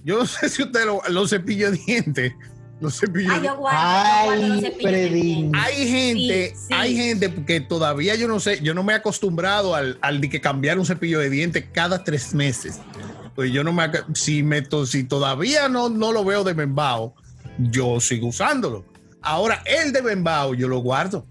Yo 0.05 0.21
no 0.21 0.27
sé 0.27 0.49
si 0.49 0.63
usted 0.63 0.87
lo, 0.87 1.03
los 1.09 1.29
cepillos 1.29 1.73
de 1.73 1.79
dientes. 1.87 2.33
Los 2.79 2.99
cepillos 2.99 3.33
Ay, 3.33 3.41
de 3.41 3.47
yo 3.47 3.57
guardo, 3.57 3.79
yo 3.81 4.25
guardo 4.27 4.43
los 4.43 4.51
Ay, 4.57 4.61
cepillos 4.61 4.83
de 4.83 4.89
Freddy. 4.91 5.21
dientes. 5.23 5.63
Hay 5.65 5.89
gente, 5.89 6.51
Sí, 6.55 6.63
sí. 6.69 6.75
hay 6.75 6.97
gente 6.97 7.35
que 7.47 7.61
todavía 7.63 8.15
yo 8.17 8.29
no 8.29 8.39
sé, 8.39 8.61
yo 8.63 8.75
no 8.75 8.83
me 8.83 8.93
he 8.93 8.97
acostumbrado 8.97 9.75
al, 9.75 9.99
al 10.03 10.21
de 10.21 10.29
que 10.29 10.41
cambiar 10.43 10.79
un 10.79 10.85
cepillo 10.85 11.19
de 11.19 11.31
dientes 11.31 11.65
cada 11.73 12.05
tres 12.05 12.35
meses. 12.35 12.81
Pues 13.35 13.51
yo 13.53 13.65
no 13.65 13.73
me, 13.73 13.91
si 14.15 14.43
me, 14.43 14.63
si 14.87 15.05
todavía 15.05 15.69
no, 15.69 15.89
no 15.89 16.13
lo 16.13 16.25
veo 16.25 16.45
de 16.45 16.53
Bembao, 16.55 17.15
yo 17.59 17.99
sigo 18.01 18.29
usándolo. 18.29 18.85
Ahora 19.23 19.63
el 19.65 19.93
de 19.93 20.03
Bembao 20.03 20.55
yo 20.55 20.69
lo 20.69 20.79
guardo 20.81 21.27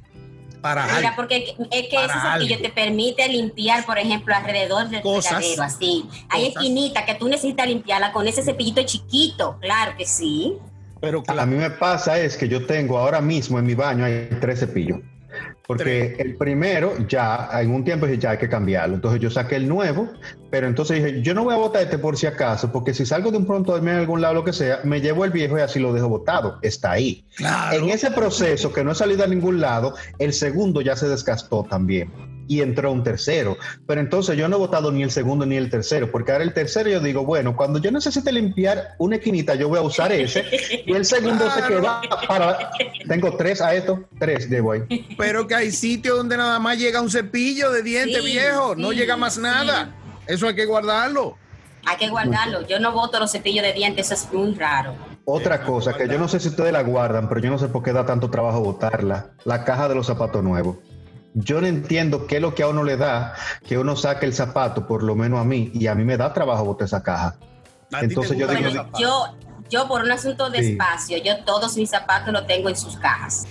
para 0.61 0.85
Mira, 0.85 0.97
algo. 0.97 1.09
porque 1.15 1.55
es 1.71 1.87
que 1.87 1.95
ese 1.95 2.07
cepillo 2.13 2.55
algo. 2.55 2.61
te 2.63 2.69
permite 2.69 3.27
limpiar, 3.27 3.85
por 3.85 3.99
ejemplo, 3.99 4.33
alrededor 4.35 4.89
del 4.89 5.01
Cosas. 5.01 5.35
fregadero, 5.37 5.61
así. 5.63 6.05
Hay 6.29 6.47
esquinitas 6.47 7.03
que 7.05 7.13
tú 7.15 7.27
necesitas 7.27 7.67
limpiarla 7.67 8.11
con 8.11 8.27
ese 8.27 8.41
cepillito 8.41 8.81
chiquito, 8.83 9.57
claro 9.61 9.95
que 9.95 10.05
sí. 10.07 10.53
Pero 11.01 11.23
A 11.27 11.45
mí 11.45 11.55
me 11.55 11.69
pasa 11.69 12.19
es 12.19 12.37
que 12.37 12.47
yo 12.47 12.65
tengo 12.65 12.97
ahora 12.97 13.21
mismo 13.21 13.59
en 13.59 13.65
mi 13.65 13.75
baño 13.75 14.05
hay 14.05 14.29
tres 14.39 14.59
cepillos. 14.59 14.99
Porque 15.67 16.15
el 16.19 16.35
primero 16.35 16.93
ya 17.07 17.49
en 17.53 17.71
un 17.71 17.83
tiempo 17.83 18.05
dije 18.05 18.19
ya 18.19 18.31
hay 18.31 18.37
que 18.37 18.47
cambiarlo. 18.47 18.95
Entonces 18.95 19.19
yo 19.19 19.31
saqué 19.31 19.55
el 19.55 19.67
nuevo, 19.67 20.07
pero 20.51 20.67
entonces 20.67 21.03
dije 21.03 21.21
yo 21.21 21.33
no 21.33 21.43
voy 21.43 21.55
a 21.55 21.57
botar 21.57 21.81
este 21.81 21.97
por 21.97 22.17
si 22.17 22.27
acaso, 22.27 22.71
porque 22.71 22.93
si 22.93 23.05
salgo 23.05 23.31
de 23.31 23.37
un 23.37 23.47
pronto 23.47 23.75
en 23.75 23.87
algún 23.89 24.21
lado 24.21 24.35
lo 24.35 24.43
que 24.43 24.53
sea, 24.53 24.81
me 24.83 25.01
llevo 25.01 25.25
el 25.25 25.31
viejo 25.31 25.57
y 25.57 25.61
así 25.61 25.79
lo 25.79 25.91
dejo 25.91 26.07
botado. 26.07 26.59
Está 26.61 26.91
ahí. 26.91 27.25
claro. 27.35 27.77
En 27.77 27.89
ese 27.89 28.11
proceso 28.11 28.71
que 28.71 28.83
no 28.83 28.91
he 28.91 28.95
salido 28.95 29.23
a 29.23 29.27
ningún 29.27 29.59
lado, 29.59 29.95
el 30.19 30.33
segundo 30.33 30.81
ya 30.81 30.95
se 30.95 31.07
desgastó 31.07 31.63
también. 31.63 32.34
Y 32.47 32.61
entró 32.61 32.91
un 32.91 33.03
tercero. 33.03 33.57
Pero 33.87 34.01
entonces 34.01 34.37
yo 34.37 34.47
no 34.47 34.57
he 34.57 34.59
votado 34.59 34.91
ni 34.91 35.03
el 35.03 35.11
segundo 35.11 35.45
ni 35.45 35.55
el 35.55 35.69
tercero, 35.69 36.11
porque 36.11 36.31
ahora 36.31 36.43
el 36.43 36.53
tercero 36.53 36.89
yo 36.89 36.99
digo, 36.99 37.25
bueno, 37.25 37.55
cuando 37.55 37.79
yo 37.79 37.91
necesite 37.91 38.31
limpiar 38.31 38.95
una 38.99 39.15
esquinita, 39.15 39.55
yo 39.55 39.69
voy 39.69 39.79
a 39.79 39.81
usar 39.81 40.11
ese. 40.11 40.45
Y 40.85 40.93
el 40.93 41.05
segundo 41.05 41.49
se 41.51 41.61
queda 41.63 42.01
para. 42.27 42.71
Tengo 43.07 43.35
tres 43.35 43.61
a 43.61 43.73
esto, 43.73 44.07
tres 44.19 44.49
llevo 44.49 44.73
ahí. 44.73 44.81
Pero 45.17 45.47
que 45.47 45.55
hay 45.55 45.71
sitios 45.71 46.17
donde 46.17 46.37
nada 46.37 46.59
más 46.59 46.77
llega 46.77 47.01
un 47.01 47.09
cepillo 47.09 47.71
de 47.71 47.81
diente 47.81 48.21
Sí, 48.21 48.25
viejo, 48.25 48.75
no 48.75 48.91
llega 48.91 49.17
más 49.17 49.35
sí. 49.35 49.41
nada. 49.41 49.95
Eso 50.27 50.47
hay 50.47 50.55
que 50.55 50.65
guardarlo. 50.65 51.37
Hay 51.85 51.97
que 51.97 52.09
guardarlo. 52.09 52.65
Yo 52.67 52.79
no 52.79 52.91
boto 52.91 53.19
los 53.19 53.31
cepillos 53.31 53.63
de 53.63 53.73
dientes, 53.73 54.11
eso 54.11 54.25
es 54.27 54.33
muy 54.33 54.53
raro. 54.55 54.95
Otra 55.25 55.63
cosa 55.63 55.93
que 55.93 56.07
yo 56.07 56.19
no 56.19 56.27
sé 56.27 56.39
si 56.39 56.49
ustedes 56.49 56.71
la 56.71 56.83
guardan, 56.83 57.27
pero 57.27 57.41
yo 57.41 57.49
no 57.49 57.57
sé 57.57 57.67
por 57.67 57.81
qué 57.83 57.93
da 57.93 58.05
tanto 58.05 58.29
trabajo 58.29 58.59
botarla. 58.61 59.31
La 59.43 59.63
caja 59.63 59.87
de 59.87 59.95
los 59.95 60.07
zapatos 60.07 60.43
nuevos. 60.43 60.77
Yo 61.37 61.59
no 61.59 61.67
entiendo 61.67 62.27
qué 62.27 62.37
es 62.37 62.41
lo 62.41 62.55
que 62.55 62.63
a 62.63 62.67
uno 62.69 62.83
le 62.83 62.95
da 62.95 63.33
que 63.67 63.77
uno 63.77 63.95
saque 63.97 64.25
el 64.25 64.33
zapato, 64.33 64.87
por 64.87 65.03
lo 65.03 65.15
menos 65.15 65.39
a 65.39 65.43
mí, 65.43 65.69
y 65.73 65.87
a 65.87 65.93
mí 65.95 66.05
me 66.05 66.15
da 66.15 66.31
trabajo 66.33 66.63
botar 66.63 66.85
esa 66.85 67.03
caja. 67.03 67.35
Entonces 68.01 68.37
yo 68.37 68.47
digo- 68.47 68.69
Bueno, 68.69 68.89
yo, 68.97 69.25
yo 69.69 69.87
por 69.89 70.01
un 70.01 70.11
asunto 70.11 70.49
de 70.49 70.59
Sí. 70.59 70.71
espacio, 70.71 71.17
yo 71.17 71.43
todos 71.43 71.75
mis 71.75 71.89
zapatos 71.89 72.31
los 72.33 72.47
tengo 72.47 72.69
en 72.69 72.77
sus 72.77 72.95
cajas. 72.97 73.45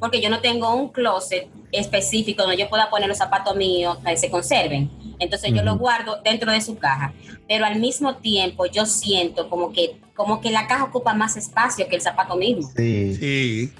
Porque 0.00 0.20
yo 0.22 0.30
no 0.30 0.40
tengo 0.40 0.74
un 0.74 0.88
closet 0.90 1.48
específico 1.72 2.42
donde 2.42 2.56
yo 2.56 2.68
pueda 2.70 2.88
poner 2.88 3.08
los 3.08 3.18
zapatos 3.18 3.54
míos 3.56 3.98
que 4.04 4.16
se 4.16 4.30
conserven. 4.30 4.90
Entonces 5.18 5.52
yo 5.52 5.62
los 5.62 5.78
guardo 5.78 6.20
dentro 6.22 6.50
de 6.50 6.60
su 6.60 6.78
caja. 6.78 7.12
Pero 7.48 7.64
al 7.66 7.78
mismo 7.78 8.16
tiempo 8.16 8.66
yo 8.66 8.86
siento 8.86 9.48
como 9.50 9.72
que, 9.72 10.00
como 10.14 10.40
que 10.40 10.50
la 10.50 10.66
caja 10.66 10.84
ocupa 10.84 11.12
más 11.14 11.36
espacio 11.36 11.88
que 11.88 11.96
el 11.96 12.02
zapato 12.02 12.36
mismo. 12.36 12.70
Sí. 12.76 13.14
Sí. 13.16 13.72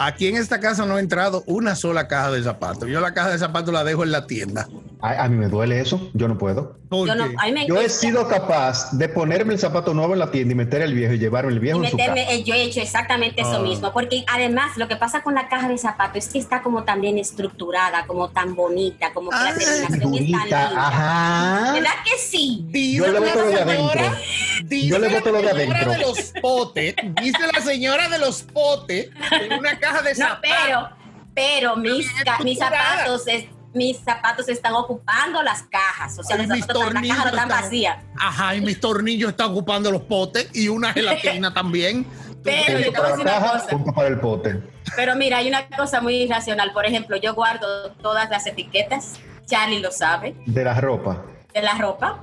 Aquí 0.00 0.28
en 0.28 0.36
esta 0.36 0.60
casa 0.60 0.86
no 0.86 0.94
ha 0.94 1.00
entrado 1.00 1.42
una 1.46 1.74
sola 1.74 2.06
caja 2.06 2.30
de 2.30 2.40
zapatos. 2.42 2.88
Yo 2.88 3.00
la 3.00 3.12
caja 3.14 3.30
de 3.30 3.38
zapatos 3.38 3.74
la 3.74 3.82
dejo 3.82 4.04
en 4.04 4.12
la 4.12 4.28
tienda. 4.28 4.68
A, 5.00 5.24
a 5.24 5.28
mí 5.28 5.36
me 5.36 5.48
duele 5.48 5.80
eso, 5.80 6.10
yo 6.14 6.28
no 6.28 6.38
puedo. 6.38 6.76
¿Por 6.88 7.06
Yo, 7.06 7.14
no, 7.14 7.26
Yo 7.68 7.80
he 7.80 7.88
sido 7.88 8.26
capaz 8.28 8.92
de 8.96 9.08
ponerme 9.08 9.52
el 9.52 9.58
zapato 9.60 9.92
nuevo 9.94 10.14
en 10.14 10.18
la 10.20 10.30
tienda 10.30 10.52
y 10.52 10.54
meter 10.56 10.80
el 10.82 10.94
viejo 10.94 11.12
y 11.14 11.18
llevarme 11.18 11.50
el 11.52 11.58
Y 11.58 11.60
viejo 11.60 11.84
en 11.84 11.90
su 11.90 11.96
casa. 11.96 12.12
meterme, 12.14 12.34
eh, 12.34 12.44
yo 12.44 12.54
he 12.54 12.62
hecho 12.62 12.80
exactamente 12.80 13.42
eso 13.42 13.56
Ah. 13.56 13.60
mismo, 13.60 13.92
porque 13.92 14.24
además 14.26 14.76
lo 14.76 14.88
que 14.88 14.96
pasa 14.96 15.22
con 15.22 15.34
la 15.34 15.48
caja 15.48 15.68
de 15.68 15.76
zapatos 15.78 16.16
es 16.24 16.28
que 16.32 16.38
está 16.38 16.62
como 16.62 16.84
tan 16.84 17.00
bien 17.00 17.18
estructurada, 17.18 18.06
como 18.06 18.30
tan 18.30 18.54
bonita, 18.54 19.12
como 19.12 19.30
que 19.30 19.36
Ah, 19.38 19.50
la 19.52 19.54
terminación 19.58 19.92
es 19.92 20.00
tan 20.00 20.12
linda. 20.24 20.72
ajá. 20.88 21.72
¿Verdad 21.74 21.90
que 22.04 22.18
sí? 22.18 22.64
Dice 22.68 22.96
Yo 22.98 23.06
le 23.06 23.12
la 23.12 23.20
boto 23.20 23.38
lo 23.40 23.46
de 23.46 23.56
señora- 23.56 23.72
adentro. 24.00 24.16
dice 24.64 24.86
Yo 24.88 24.98
le 24.98 25.08
la 25.10 25.18
boto 25.18 25.30
lo 25.30 25.42
de 25.42 25.48
señora 25.48 25.78
adentro. 25.80 25.92
de 25.92 25.98
los 25.98 26.32
potes, 26.40 26.94
dice 27.22 27.38
la 27.52 27.60
señora 27.60 28.08
de 28.08 28.18
los 28.18 28.42
potes 28.42 29.10
en 29.42 29.52
una 29.58 29.78
caja 29.78 29.87
de 30.02 30.14
No, 30.14 30.26
pero, 30.40 30.88
pero 31.34 31.76
mis, 31.76 32.06
mis 32.44 32.58
zapatos, 32.58 33.26
es- 33.26 33.46
mis 33.74 33.98
zapatos 33.98 34.48
están 34.48 34.72
ocupando 34.74 35.42
las 35.42 35.62
cajas, 35.64 36.18
o 36.18 36.22
sea, 36.22 36.36
Ay, 36.36 36.46
los 36.46 36.56
mis 36.56 36.60
zapatos, 36.64 36.82
están- 36.82 36.94
las 36.94 37.02
tornillos 37.02 37.16
cajas 37.16 37.32
no 37.32 37.38
están 37.38 37.48
están- 37.50 37.62
vacías. 37.64 38.04
Ajá, 38.18 38.54
y 38.54 38.60
mis 38.62 38.80
tornillos 38.80 39.30
están 39.30 39.50
ocupando 39.50 39.90
los 39.92 40.02
potes 40.02 40.48
y 40.54 40.68
una 40.68 40.92
gelatina 40.92 41.52
también. 41.54 42.06
Pero 42.42 42.78
yo 42.78 42.92
para 42.92 43.08
decir 43.08 43.22
una 43.22 43.30
caja, 43.32 43.52
cosa. 43.68 43.92
para 43.94 44.08
el 44.08 44.20
pote. 44.20 44.62
Pero 44.96 45.16
mira, 45.16 45.38
hay 45.38 45.48
una 45.48 45.68
cosa 45.68 46.00
muy 46.00 46.14
irracional. 46.22 46.72
Por 46.72 46.86
ejemplo, 46.86 47.16
yo 47.16 47.34
guardo 47.34 47.92
todas 48.00 48.30
las 48.30 48.46
etiquetas, 48.46 49.14
Charlie 49.44 49.80
lo 49.80 49.90
sabe, 49.90 50.34
De 50.46 50.64
la 50.64 50.80
ropa. 50.80 51.24
de 51.52 51.60
la 51.62 51.74
ropa, 51.74 52.20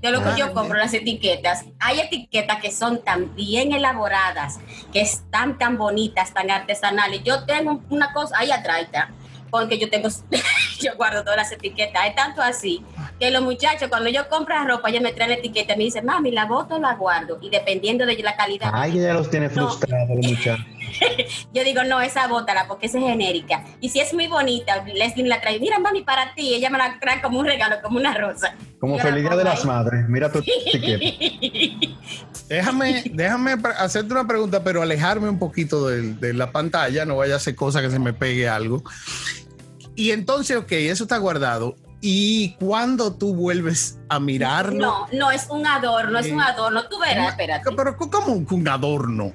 de 0.00 0.10
lo 0.10 0.22
que 0.22 0.28
Ah, 0.28 0.36
yo 0.36 0.54
compro, 0.54 0.78
las 0.78 0.94
etiquetas. 0.94 1.64
Hay 1.80 2.00
etiquetas 2.00 2.60
que 2.60 2.70
son 2.70 3.02
tan 3.02 3.34
bien 3.34 3.72
elaboradas, 3.72 4.58
que 4.92 5.00
están 5.00 5.58
tan 5.58 5.76
bonitas, 5.76 6.32
tan 6.32 6.50
artesanales. 6.50 7.22
Yo 7.24 7.44
tengo 7.44 7.82
una 7.90 8.12
cosa, 8.12 8.38
ahí 8.38 8.50
atrás 8.50 8.82
está, 8.82 9.10
porque 9.50 9.78
yo 9.78 9.88
tengo, 9.90 10.08
yo 10.80 10.94
guardo 10.96 11.22
todas 11.22 11.36
las 11.36 11.52
etiquetas. 11.52 12.06
Es 12.06 12.14
tanto 12.14 12.42
así 12.42 12.84
que 13.18 13.30
los 13.30 13.42
muchachos, 13.42 13.88
cuando 13.88 14.08
yo 14.10 14.28
compro 14.28 14.54
ropa, 14.64 14.88
ellos 14.90 15.02
me 15.02 15.12
traen 15.12 15.30
la 15.32 15.36
etiqueta 15.36 15.74
y 15.74 15.76
me 15.78 15.84
dicen, 15.84 16.04
mami, 16.04 16.30
la 16.30 16.44
boto 16.46 16.76
o 16.76 16.78
la 16.78 16.94
guardo. 16.94 17.38
Y 17.40 17.50
dependiendo 17.50 18.06
de 18.06 18.16
la 18.22 18.36
calidad. 18.36 18.70
Ay, 18.72 18.98
ella 18.98 19.14
los 19.14 19.30
tiene 19.30 19.46
No. 19.48 19.52
frustrados, 19.68 20.08
los 20.16 20.26
muchachos. 20.26 20.64
Yo 21.52 21.64
digo, 21.64 21.84
no, 21.84 22.00
esa 22.00 22.26
bótala 22.28 22.66
porque 22.66 22.86
esa 22.86 22.98
es 22.98 23.04
genérica. 23.04 23.64
Y 23.80 23.88
si 23.90 24.00
es 24.00 24.14
muy 24.14 24.26
bonita, 24.26 24.82
Leslie 24.84 25.22
me 25.22 25.28
la 25.28 25.40
trae. 25.40 25.58
Mira, 25.60 25.78
mami, 25.78 26.02
para 26.02 26.34
ti. 26.34 26.54
Ella 26.54 26.70
me 26.70 26.78
la 26.78 26.98
trae 27.00 27.20
como 27.20 27.38
un 27.40 27.46
regalo, 27.46 27.76
como 27.82 27.98
una 27.98 28.14
rosa. 28.14 28.54
Como 28.80 28.96
Yo 28.98 29.04
la 29.10 29.16
día 29.16 29.30
de 29.30 29.44
las 29.44 29.64
madres. 29.64 30.08
Mira 30.08 30.30
tu 30.32 30.38
etiqueta. 30.46 31.87
Déjame, 32.48 33.02
déjame 33.12 33.56
hacerte 33.78 34.12
una 34.12 34.26
pregunta, 34.26 34.62
pero 34.64 34.80
alejarme 34.82 35.28
un 35.28 35.38
poquito 35.38 35.86
de, 35.88 36.14
de 36.14 36.32
la 36.32 36.50
pantalla, 36.50 37.04
no 37.04 37.16
vaya 37.16 37.36
a 37.36 37.38
ser 37.38 37.54
cosa 37.54 37.80
que 37.82 37.90
se 37.90 37.98
me 37.98 38.12
pegue 38.12 38.48
algo. 38.48 38.82
Y 39.94 40.12
entonces, 40.12 40.56
ok, 40.56 40.72
eso 40.72 41.04
está 41.04 41.18
guardado. 41.18 41.76
¿Y 42.00 42.54
cuando 42.60 43.12
tú 43.14 43.34
vuelves 43.34 43.98
a 44.08 44.20
mirarlo? 44.20 44.78
No, 44.78 45.06
no, 45.12 45.30
es 45.32 45.46
un 45.50 45.66
adorno, 45.66 46.18
es 46.20 46.30
un 46.30 46.40
adorno. 46.40 46.84
Tú 46.88 46.98
verás, 47.00 47.30
espérate. 47.30 47.70
Pero 47.76 47.96
¿cómo 47.96 48.32
un- 48.32 48.46
un 48.48 48.68
adorno? 48.68 49.32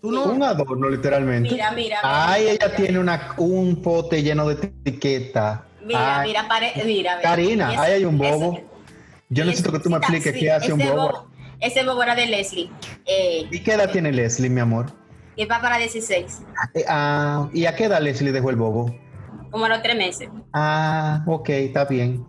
Tú 0.00 0.12
no- 0.12 0.24
Un 0.26 0.42
adorno, 0.42 0.88
literalmente. 0.88 1.50
Mira, 1.50 1.72
mira. 1.72 1.98
Ay, 2.02 2.42
mira, 2.42 2.52
ella 2.54 2.66
mira. 2.66 2.76
tiene 2.76 2.98
una, 3.00 3.34
un 3.38 3.82
pote 3.82 4.22
lleno 4.22 4.46
de 4.48 4.54
etiqueta. 4.54 5.64
Mira, 5.84 6.20
Ay, 6.20 6.28
mira, 6.28 6.46
pare, 6.48 6.72
mira. 6.76 7.16
mira. 7.16 7.20
Karina, 7.22 7.68
ahí 7.70 7.92
hay 7.92 8.04
un 8.04 8.22
ese- 8.22 8.32
bobo. 8.34 8.60
Yo 9.30 9.44
necesito 9.44 9.72
que 9.72 9.80
tú 9.80 9.90
me 9.90 9.96
expliques 9.96 10.32
sí, 10.32 10.40
qué 10.40 10.52
hace 10.52 10.72
un 10.72 10.78
bobo. 10.78 11.26
Ese 11.64 11.82
bobo 11.84 12.02
era 12.02 12.14
de 12.14 12.26
Leslie. 12.26 12.70
Eh, 13.06 13.48
¿Y 13.50 13.60
qué 13.62 13.72
edad 13.72 13.90
tiene 13.90 14.12
Leslie, 14.12 14.50
mi 14.50 14.60
amor? 14.60 14.86
y 15.36 15.46
va 15.46 15.60
para 15.60 15.78
16, 15.78 16.42
Eh, 16.74 16.84
ah, 16.88 17.48
¿Y 17.52 17.64
a 17.66 17.74
qué 17.74 17.84
edad 17.86 18.00
Leslie 18.00 18.30
dejó 18.32 18.50
el 18.50 18.56
bobo? 18.56 18.94
como 19.50 19.64
a 19.66 19.68
los 19.68 19.82
tres 19.82 19.96
meses. 19.96 20.28
Ah, 20.52 21.22
ok, 21.26 21.48
está 21.50 21.84
bien. 21.86 22.24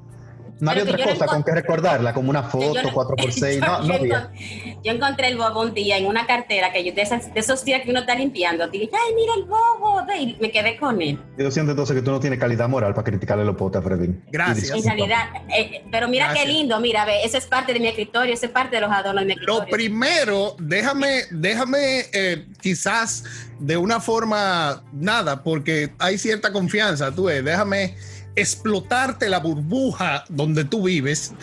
No 0.60 0.72
había 0.72 0.84
otra 0.84 0.98
yo 0.98 1.06
cosa 1.06 1.26
con 1.26 1.44
que 1.44 1.52
recordarla, 1.52 2.14
como 2.14 2.30
una 2.30 2.42
Yo 2.44 2.50
foto, 2.50 2.82
no- 2.84 2.92
4x6. 2.92 3.60
No, 3.66 3.82
yo, 3.82 3.88
no 3.88 3.94
había. 3.96 4.32
yo 4.84 4.92
encontré 4.92 5.28
el 5.28 5.38
bobo 5.38 5.62
un 5.62 5.74
día 5.74 5.98
en 5.98 6.06
una 6.06 6.26
cartera 6.26 6.72
que 6.72 6.84
yo 6.86 6.94
de, 6.94 7.02
esas- 7.02 7.34
de 7.34 7.40
esos 7.40 7.64
días 7.66 7.82
que 7.84 7.90
uno 7.92 8.00
está 8.02 8.16
limpiando. 8.16 8.68
Dije, 8.70 8.90
ay, 8.94 9.14
mira 9.16 9.34
el 9.38 9.44
bobo. 9.44 10.02
Y 10.18 10.38
me 10.40 10.52
quedé 10.52 10.78
con 10.78 11.02
él. 11.02 11.20
Yo 11.38 11.52
siento 11.52 11.72
entonces 11.72 11.96
que 11.96 12.02
tú 12.02 12.12
no 12.12 12.20
tienes 12.20 12.40
calidad 12.40 12.70
moral 12.70 12.94
para 12.94 13.04
criticarle 13.04 13.44
los 13.44 13.56
potes 13.56 13.82
a 13.82 13.84
Freddy. 13.84 14.10
Gracias. 14.32 14.72
En 14.72 14.84
realidad, 14.84 15.26
eh, 15.56 15.84
pero 15.92 16.08
mira 16.08 16.28
Gracias. 16.28 16.46
qué 16.46 16.52
lindo, 16.52 16.80
mira, 16.80 17.04
ve, 17.06 17.24
eso 17.24 17.38
es 17.38 17.46
parte 17.48 17.74
de 17.74 17.80
mi 17.80 17.88
escritorio, 17.88 18.34
eso 18.34 18.46
es 18.46 18.52
parte 18.52 18.76
de 18.78 18.82
los 18.82 18.92
adornos 18.92 19.22
de 19.24 19.26
mi 19.26 19.32
escritorio. 19.34 19.64
Lo 19.64 19.70
primero, 19.70 20.56
déjame, 20.60 21.24
déjame 21.32 22.06
eh, 22.14 22.46
quizás 22.62 23.24
de 23.60 23.76
una 23.78 24.00
forma 24.00 24.84
nada, 24.94 25.44
porque 25.44 25.92
hay 26.00 26.18
cierta 26.18 26.52
confianza, 26.54 27.12
tú 27.14 27.26
ves, 27.26 27.44
déjame 27.44 27.96
explotarte 28.36 29.30
la 29.30 29.40
burbuja 29.40 30.24
donde 30.30 30.66
tú 30.66 30.84
vives 30.84 31.34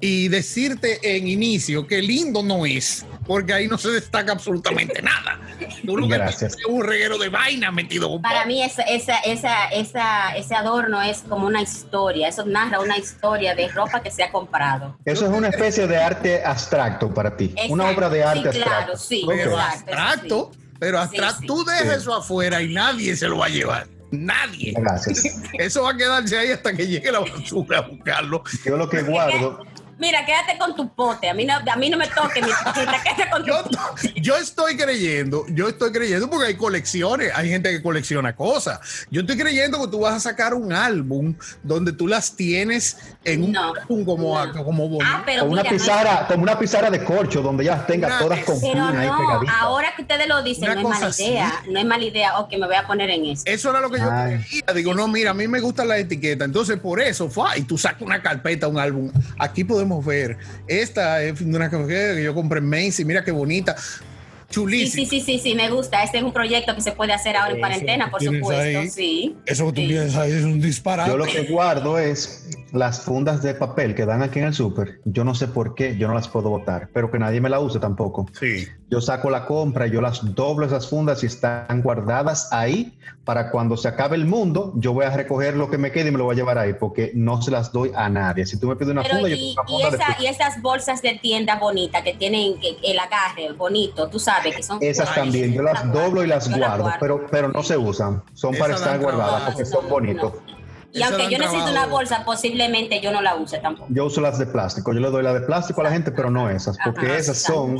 y 0.00 0.26
decirte 0.28 1.16
en 1.16 1.28
inicio 1.28 1.86
que 1.86 2.02
lindo 2.02 2.42
no 2.42 2.66
es, 2.66 3.06
porque 3.24 3.52
ahí 3.52 3.68
no 3.68 3.78
se 3.78 3.90
destaca 3.90 4.32
absolutamente 4.32 5.00
nada. 5.02 5.38
Tú 5.86 5.96
lo 5.96 6.08
que 6.08 6.14
Gracias. 6.14 6.56
un 6.68 6.82
reguero 6.82 7.18
de 7.18 7.28
vaina 7.28 7.70
metido 7.70 8.10
con 8.10 8.20
Para 8.20 8.44
mí 8.44 8.62
esa, 8.64 8.82
esa, 8.82 9.18
esa, 9.18 9.66
esa, 9.68 10.30
ese 10.36 10.54
adorno 10.56 11.00
es 11.00 11.18
como 11.28 11.46
una 11.46 11.62
historia, 11.62 12.26
eso 12.28 12.44
narra 12.44 12.80
una 12.80 12.98
historia 12.98 13.54
de 13.54 13.68
ropa 13.68 14.02
que 14.02 14.10
se 14.10 14.24
ha 14.24 14.32
comprado. 14.32 14.96
Eso 15.04 15.24
es 15.26 15.30
una 15.32 15.48
especie 15.48 15.86
de 15.86 15.96
arte 15.98 16.42
abstracto 16.44 17.14
para 17.14 17.36
ti. 17.36 17.54
Una 17.68 17.84
Exacto. 17.84 17.98
obra 18.00 18.10
de 18.10 18.24
arte 18.24 18.40
Sí, 18.40 18.46
abstracto. 18.48 18.84
claro, 18.84 18.96
sí. 18.98 19.22
Ok. 19.24 19.32
pero 19.36 19.58
abstracto, 19.60 20.50
pero 20.80 20.98
abstracto, 20.98 21.40
sí. 21.42 21.46
tú 21.46 21.64
dejas 21.64 21.88
Sí. 21.88 22.00
eso 22.00 22.14
afuera 22.16 22.60
y 22.60 22.74
nadie 22.74 23.14
se 23.14 23.28
lo 23.28 23.38
va 23.38 23.46
a 23.46 23.50
llevar. 23.50 23.86
Nadie. 24.12 24.74
Gracias. 24.76 25.24
Eso 25.58 25.82
va 25.82 25.90
a 25.90 25.96
quedarse 25.96 26.38
ahí 26.38 26.50
hasta 26.50 26.72
que 26.74 26.86
llegue 26.86 27.10
la 27.10 27.20
basura 27.20 27.78
a 27.78 27.80
buscarlo. 27.82 28.44
Yo 28.64 28.76
lo 28.76 28.88
que 28.88 29.02
guardo, 29.02 29.64
Mira, 30.02 30.26
quédate 30.26 30.58
con 30.58 30.74
tu 30.74 30.92
pote, 30.92 31.30
a 31.30 31.34
mí 31.34 31.44
no, 31.44 31.54
a 31.54 31.76
mí 31.76 31.88
no 31.88 31.96
me 31.96 32.08
toque 32.08 32.42
mi 32.42 32.50
cosita, 32.50 33.00
quédate 33.04 33.30
con 33.30 33.42
tu 33.42 33.46
Yo, 33.48 33.62
pote. 33.62 34.12
yo 34.20 34.36
estoy 34.36 34.76
creyendo, 34.76 35.44
yo 35.50 35.68
estoy 35.68 35.92
creyendo 35.92 36.28
porque 36.28 36.48
hay 36.48 36.56
colecciones, 36.56 37.30
hay 37.36 37.48
gente 37.50 37.70
que 37.70 37.80
colecciona 37.80 38.34
cosas. 38.34 38.80
Yo 39.12 39.20
estoy 39.20 39.36
creyendo 39.38 39.80
que 39.80 39.88
tú 39.92 40.00
vas 40.00 40.14
a 40.14 40.18
sacar 40.20 40.54
un 40.54 40.72
álbum 40.72 41.36
donde 41.62 41.92
tú 41.92 42.08
las 42.08 42.34
tienes 42.34 42.96
en 43.22 43.44
un 43.44 43.52
No, 43.52 43.74
álbum 43.74 44.04
como, 44.04 44.44
no. 44.44 44.64
como. 44.64 44.98
Ah, 45.04 45.22
pero 45.24 45.42
como 45.42 45.52
una 45.52 45.62
mira, 45.62 45.70
no 45.70 45.76
es- 45.76 45.82
pizarra, 45.84 46.26
como 46.26 46.42
una 46.42 46.58
pizarra 46.58 46.90
de 46.90 47.04
corcho 47.04 47.40
donde 47.40 47.64
ya 47.64 47.86
tenga 47.86 48.08
Una- 48.08 48.18
todas 48.18 48.44
con 48.44 48.60
Pero 48.60 48.74
no, 48.90 49.42
ahora 49.60 49.92
que 49.94 50.02
ustedes 50.02 50.26
lo 50.26 50.42
dicen, 50.42 50.64
Una 50.64 50.74
no 50.74 50.80
es 50.80 50.88
mala 50.88 51.06
así. 51.06 51.26
idea. 51.26 51.62
No 51.70 51.78
es 51.78 51.86
mala 51.86 52.04
idea. 52.04 52.40
Ok, 52.40 52.50
me 52.58 52.66
voy 52.66 52.74
a 52.74 52.86
poner 52.88 53.08
en 53.10 53.26
eso. 53.26 53.42
Eso 53.46 53.70
era 53.70 53.80
lo 53.80 53.88
que 53.88 53.98
yo 54.00 54.10
Ay. 54.10 54.38
quería. 54.42 54.74
Digo, 54.74 54.94
no, 54.94 55.06
mira, 55.06 55.30
a 55.30 55.34
mí 55.34 55.46
me 55.46 55.60
gustan 55.60 55.86
las 55.86 55.98
etiquetas. 55.98 56.46
Entonces, 56.46 56.80
por 56.80 57.00
eso, 57.00 57.30
fue, 57.30 57.46
y 57.58 57.62
tú 57.62 57.78
sacas 57.78 58.02
una 58.02 58.20
carpeta, 58.20 58.66
un 58.66 58.78
álbum. 58.80 59.12
Aquí 59.38 59.62
podemos 59.62 59.91
ver. 60.00 60.38
Esta 60.68 61.22
es 61.22 61.40
una 61.40 61.68
que 61.68 62.22
yo 62.22 62.34
compré 62.34 62.60
en 62.60 62.68
Macy. 62.68 63.04
Mira 63.04 63.24
qué 63.24 63.32
bonita. 63.32 63.76
Sí, 63.76 64.56
Chulísima. 64.56 64.92
sí, 64.92 65.06
sí, 65.06 65.20
sí, 65.24 65.38
sí, 65.38 65.54
me 65.54 65.70
gusta. 65.70 66.02
Este 66.02 66.18
es 66.18 66.24
un 66.24 66.32
proyecto 66.32 66.74
que 66.74 66.82
se 66.82 66.92
puede 66.92 67.14
hacer 67.14 67.36
ahora 67.36 67.52
en 67.52 67.56
Eso 67.56 67.60
cuarentena, 67.60 68.10
por 68.10 68.22
supuesto. 68.22 68.50
ahí. 68.62 68.90
Sí. 68.90 69.34
Eso 69.46 69.64
que 69.66 69.72
tú 69.72 69.80
Sí. 69.80 69.86
tienes 69.88 70.14
ahí 70.14 70.30
es 70.32 70.44
un 70.44 70.60
disparate. 70.60 71.10
Yo 71.10 71.16
lo 71.16 71.24
que 71.24 71.44
guardo 71.44 71.98
es 71.98 72.50
las 72.72 73.00
fundas 73.00 73.42
de 73.42 73.54
papel 73.54 73.94
que 73.94 74.04
dan 74.04 74.20
aquí 74.22 74.40
en 74.40 74.44
el 74.46 74.54
súper. 74.54 75.00
Yo 75.06 75.24
no 75.24 75.34
sé 75.34 75.48
por 75.48 75.74
qué, 75.74 75.96
yo 75.96 76.06
no 76.06 76.12
las 76.12 76.28
puedo 76.28 76.50
botar, 76.50 76.90
pero 76.92 77.10
que 77.10 77.18
nadie 77.18 77.40
me 77.40 77.48
la 77.48 77.60
use 77.60 77.78
tampoco. 77.80 78.26
Sí. 78.38 78.66
Yo 78.92 79.00
saco 79.00 79.30
la 79.30 79.46
compra, 79.46 79.86
yo 79.86 80.02
las 80.02 80.20
doblo 80.34 80.66
esas 80.66 80.86
fundas 80.86 81.22
y 81.22 81.26
están 81.26 81.80
guardadas 81.80 82.52
ahí 82.52 82.92
para 83.24 83.50
cuando 83.50 83.74
se 83.78 83.88
acabe 83.88 84.16
el 84.16 84.26
mundo, 84.26 84.74
yo 84.76 84.92
voy 84.92 85.06
a 85.06 85.10
recoger 85.16 85.56
lo 85.56 85.70
que 85.70 85.78
me 85.78 85.90
quede 85.92 86.08
y 86.10 86.12
me 86.12 86.18
lo 86.18 86.24
voy 86.24 86.34
a 86.34 86.36
llevar 86.36 86.58
ahí 86.58 86.74
porque 86.74 87.10
no 87.14 87.40
se 87.40 87.50
las 87.50 87.72
doy 87.72 87.90
a 87.94 88.10
nadie. 88.10 88.44
Si 88.44 88.60
tú 88.60 88.68
me 88.68 88.76
pides 88.76 88.92
una 88.92 89.00
Pero 89.02 89.14
funda, 89.14 89.28
yo 89.30 89.36
y, 89.36 89.38
tengo 89.38 89.62
una 89.62 89.62
y, 89.62 89.72
funda 89.72 89.90
de 89.90 89.96
esa, 89.96 90.22
y 90.22 90.26
esas 90.26 90.60
bolsas 90.60 91.00
de 91.00 91.18
tienda 91.22 91.58
bonitas 91.58 92.02
que 92.02 92.12
tienen 92.12 92.60
que- 92.60 92.76
el 92.82 92.98
agarre 92.98 93.52
bonito, 93.52 94.08
tú 94.10 94.18
sabes 94.18 94.54
que 94.56 94.62
son. 94.62 94.76
Esas 94.82 95.14
también, 95.14 95.54
yo 95.54 95.62
las 95.62 95.90
doblo 95.90 96.22
y 96.22 96.26
las 96.26 96.50
Yo 96.50 96.58
guardo, 96.58 96.92
pero, 97.00 97.26
pero 97.30 97.48
no 97.48 97.62
se 97.62 97.78
usan, 97.78 98.22
son 98.34 98.54
para 98.56 98.74
estar 98.74 99.00
guardadas 99.00 99.52
porque 99.52 99.64
son 99.64 99.84
No, 99.84 99.88
bonitos. 99.90 100.34
no. 100.34 100.62
Y 100.92 101.02
aunque 101.02 101.30
yo 101.30 101.38
necesito 101.38 101.70
una 101.70 101.86
bolsa, 101.86 102.26
posiblemente 102.26 103.00
yo 103.00 103.10
no 103.10 103.22
la 103.22 103.36
use 103.36 103.58
tampoco. 103.60 103.88
Yo 103.88 104.04
uso 104.04 104.20
las 104.20 104.38
de 104.38 104.44
plástico, 104.44 104.92
yo 104.92 105.00
le 105.00 105.08
doy 105.08 105.22
la 105.22 105.32
de 105.32 105.40
plástico 105.40 105.80
a 105.80 105.84
la 105.84 105.92
gente, 105.92 106.12
pero 106.12 106.30
no 106.30 106.50
esas, 106.50 106.76
porque 106.84 107.06
Ajá, 107.06 107.16
esas 107.16 107.38
son... 107.38 107.78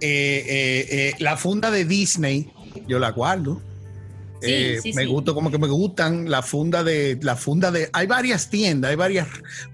eh, 0.00 0.44
eh, 0.46 0.86
eh, 0.90 1.14
la 1.18 1.36
funda 1.36 1.70
de 1.70 1.84
Disney, 1.84 2.50
yo 2.86 2.98
la 2.98 3.10
guardo. 3.10 3.62
Sí, 4.40 4.80
sí, 4.80 4.92
me 4.92 5.02
sí. 5.02 5.08
gusta, 5.08 5.34
como 5.34 5.50
que 5.50 5.58
me 5.58 5.66
gustan 5.66 6.30
la 6.30 6.42
funda 6.42 6.84
de, 6.84 7.18
la 7.22 7.34
funda 7.34 7.72
de, 7.72 7.90
hay 7.92 8.06
varias 8.06 8.48
tiendas, 8.48 8.90
hay 8.90 8.96
varias, 8.96 9.26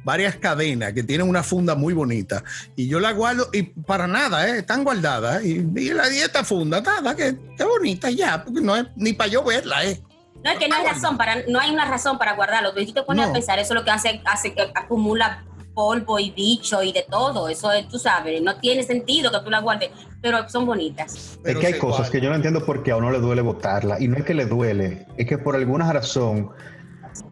varias 0.04 0.36
cadenas 0.36 0.94
que 0.94 1.02
tienen 1.02 1.28
una 1.28 1.42
funda 1.42 1.74
muy 1.74 1.92
bonita 1.92 2.42
y 2.74 2.88
yo 2.88 2.98
la 2.98 3.12
guardo 3.12 3.50
y 3.52 3.64
para 3.64 4.06
nada, 4.06 4.56
están 4.56 4.82
guardadas 4.82 5.44
y, 5.44 5.66
y 5.76 5.90
la 5.90 6.08
esta 6.08 6.44
funda, 6.44 6.80
nada, 6.80 7.14
que 7.14 7.36
está 7.50 7.66
bonita 7.66 8.10
ya, 8.10 8.42
porque 8.42 8.62
no 8.62 8.74
es 8.74 8.86
ni 8.96 9.12
para 9.12 9.30
yo 9.30 9.44
verla, 9.44 9.84
eh. 9.84 10.00
No 10.42 10.50
es 10.50 10.58
que 10.58 10.68
no 10.68 10.76
hay 10.76 10.84
razón 10.86 11.16
para, 11.16 11.42
no 11.48 11.58
hay 11.58 11.70
una 11.70 11.86
razón 11.86 12.18
para 12.18 12.34
guardarlo. 12.34 12.74
Tú 12.74 12.92
te 12.92 13.02
pones 13.02 13.24
No. 13.24 13.30
a 13.30 13.32
pensar, 13.32 13.58
eso 13.58 13.72
es 13.72 13.80
lo 13.80 13.84
que 13.84 13.90
hace, 13.90 14.20
hace 14.26 14.52
que 14.52 14.70
acumula 14.74 15.42
polvo 15.75 16.19
y 16.19 16.31
bicho 16.31 16.83
y 16.83 16.93
de 16.93 17.04
todo. 17.09 17.49
Eso 17.49 17.71
es, 17.73 17.88
tú 17.88 17.99
sabes, 17.99 18.40
no 18.40 18.57
tiene 18.57 18.83
sentido 18.83 19.31
que 19.31 19.38
tú 19.40 19.50
la 19.50 19.61
guardes, 19.61 19.90
pero 20.23 20.49
son 20.49 20.66
bonitas. 20.66 21.38
es 21.45 21.57
que 21.57 21.66
hay 21.66 21.78
cosas 21.78 22.09
que 22.11 22.21
yo 22.21 22.31
no 22.31 22.37
entiendo 22.37 22.64
por 22.64 22.83
qué 22.83 22.93
a 22.93 22.97
uno 22.97 23.11
le 23.11 23.19
duele 23.19 23.43
botarla. 23.43 24.00
Y 24.00 24.09
no 24.09 24.16
es 24.16 24.25
que 24.25 24.35
le 24.35 24.47
duele, 24.47 25.07
es 25.16 25.26
que 25.26 25.38
por 25.38 25.57
alguna 25.57 25.93
razón 25.93 26.50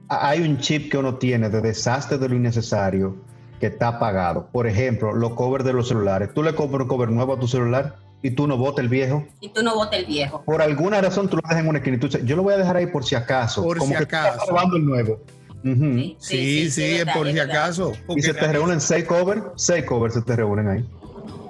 hay 0.08 0.42
un 0.42 0.58
chip 0.58 0.90
que 0.90 0.98
uno 0.98 1.16
tiene 1.16 1.48
de 1.48 1.60
desastre 1.60 2.18
de 2.18 2.28
lo 2.28 2.34
innecesario 2.34 3.16
que 3.60 3.68
está 3.68 3.88
apagado. 3.88 4.48
Por 4.52 4.66
ejemplo, 4.66 5.14
los 5.14 5.34
covers 5.34 5.64
de 5.64 5.72
los 5.72 5.88
celulares. 5.88 6.30
Tú 6.34 6.42
le 6.42 6.54
compras 6.54 6.82
un 6.82 6.88
cover 6.88 7.10
nuevo 7.10 7.34
a 7.34 7.38
tu 7.38 7.46
celular 7.46 7.96
y 8.20 8.32
tú 8.32 8.46
no 8.46 8.56
botas 8.56 8.82
el 8.84 8.88
viejo. 8.88 9.24
Y 9.40 9.48
tú 9.50 9.62
no 9.62 9.74
botas 9.74 10.00
el 10.00 10.06
viejo. 10.06 10.42
Por 10.44 10.62
alguna 10.62 11.00
razón 11.00 11.28
tú 11.28 11.36
lo 11.36 11.42
dejas 11.42 11.62
en 11.62 11.68
una 11.68 11.78
esquina. 11.78 11.98
yo 12.24 12.36
lo 12.36 12.42
voy 12.42 12.54
a 12.54 12.56
dejar 12.56 12.76
ahí 12.76 12.86
por 12.86 13.04
si 13.04 13.14
acaso. 13.14 13.62
Por 13.62 13.78
como 13.78 13.92
si 13.92 13.96
que 13.98 14.04
acaso. 14.04 14.44
el 14.74 14.84
nuevo. 14.84 15.20
Sí, 15.62 16.16
sí, 16.18 16.70
sí, 16.70 16.98
por 17.14 17.30
si 17.30 17.38
acaso. 17.38 17.92
Y 18.16 18.22
se 18.22 18.34
te 18.34 18.46
reúnen 18.48 18.80
seis 18.80 19.04
covers, 19.04 19.42
seis 19.56 19.84
covers 19.84 20.14
se 20.14 20.22
te 20.22 20.36
reúnen 20.36 20.68
ahí. 20.68 20.84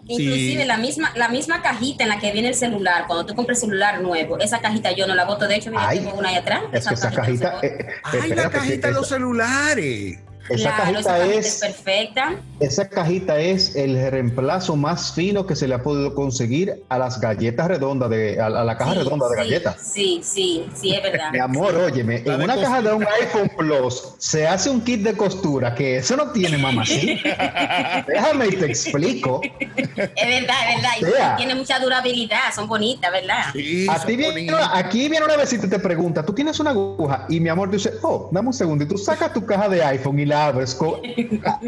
Inclusive 0.08 0.64
la 0.64 0.78
misma 0.78 1.12
la 1.14 1.28
misma 1.28 1.62
cajita 1.62 2.02
en 2.02 2.10
la 2.10 2.18
que 2.18 2.32
viene 2.32 2.48
el 2.48 2.54
celular, 2.54 3.04
cuando 3.06 3.24
tú 3.24 3.34
compras 3.34 3.60
celular 3.60 4.00
nuevo, 4.00 4.38
esa 4.38 4.60
cajita 4.60 4.92
yo 4.92 5.06
no 5.06 5.14
la 5.14 5.24
boto. 5.24 5.46
De 5.46 5.56
hecho, 5.56 5.70
mira, 5.70 5.88
tengo 5.90 6.14
una 6.14 6.30
ahí 6.30 6.36
atrás. 6.36 6.62
Es 6.72 6.86
que 6.86 6.94
esa 6.94 7.10
cajita... 7.10 7.60
Eh, 7.62 7.86
Ay, 8.02 8.30
la 8.30 8.50
cajita 8.50 8.88
de 8.88 8.94
los 8.94 9.08
celulares. 9.08 10.18
Esa 10.48 10.76
cajita 10.76 11.24
es, 11.24 11.60
perfecta. 11.60 12.36
Esa 12.60 12.88
cajita 12.88 13.38
es 13.38 13.76
el 13.76 14.10
reemplazo 14.10 14.76
más 14.76 15.12
fino 15.12 15.46
que 15.46 15.56
se 15.56 15.68
le 15.68 15.74
ha 15.74 15.82
podido 15.82 16.14
conseguir 16.14 16.82
a 16.88 16.98
las 16.98 17.20
galletas 17.20 17.68
redondas 17.68 18.10
de 18.10 18.40
a, 18.40 18.48
la 18.50 18.76
caja 18.76 18.94
redonda 18.94 19.28
de 19.28 19.36
galletas. 19.36 19.76
Sí, 19.80 20.20
sí, 20.22 20.66
sí, 20.74 20.94
es 20.94 21.02
verdad. 21.02 21.30
Mi 21.32 21.38
amor, 21.38 21.74
óyeme, 21.74 22.22
en 22.24 22.42
una 22.42 22.56
caja 22.56 22.82
de 22.82 22.92
un 22.92 23.06
iPhone 23.20 23.50
Plus 23.56 24.14
se 24.18 24.46
hace 24.46 24.70
un 24.70 24.80
kit 24.80 25.02
de 25.02 25.14
costura 25.14 25.74
que 25.74 25.96
eso 25.98 26.16
no 26.16 26.30
tiene 26.32 26.58
mamá, 26.58 26.84
¿sí? 26.84 27.20
Déjame 28.06 28.48
y 28.48 28.56
te 28.56 28.66
explico. 28.66 29.40
Es 29.42 29.96
verdad, 29.96 30.56
es 30.96 31.02
verdad. 31.02 31.36
tiene 31.36 31.54
mucha 31.54 31.78
durabilidad, 31.78 32.52
son 32.54 32.68
bonitas, 32.68 33.10
¿verdad? 33.10 33.44
Sí, 33.52 33.86
a 33.88 33.98
ti 34.00 34.16
viene, 34.16 34.50
aquí 34.72 35.08
viene 35.08 35.24
una 35.24 35.36
vez 35.36 35.52
y 35.52 35.58
te 35.58 35.78
pregunta, 35.78 36.24
¿tú 36.24 36.32
tienes 36.34 36.58
una 36.60 36.70
aguja? 36.70 37.26
Y 37.28 37.40
mi 37.40 37.48
amor 37.48 37.70
dice, 37.70 37.92
oh, 38.02 38.28
dame 38.32 38.48
un 38.48 38.54
segundo, 38.54 38.84
y 38.84 38.88
tú 38.88 38.98
sacas 38.98 39.32
tu 39.32 39.44
caja 39.44 39.68
de 39.68 39.82
iPhone 39.82 40.18
y 40.18 40.26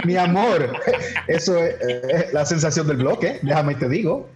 mi 0.05 0.17
amor, 0.17 0.73
eso 1.29 1.59
es 1.59 1.75
eh, 1.81 2.29
la 2.33 2.45
sensación 2.45 2.87
del 2.87 2.99
bloque, 2.99 3.39
déjame 3.43 3.75
te 3.75 3.89
digo. 3.89 4.29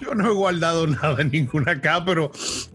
Yo 0.00 0.14
no 0.14 0.30
he 0.30 0.34
guardado 0.34 0.86
nada 0.86 1.20
en 1.20 1.30
ninguna 1.30 1.72
acá, 1.72 2.04
pero, 2.04 2.30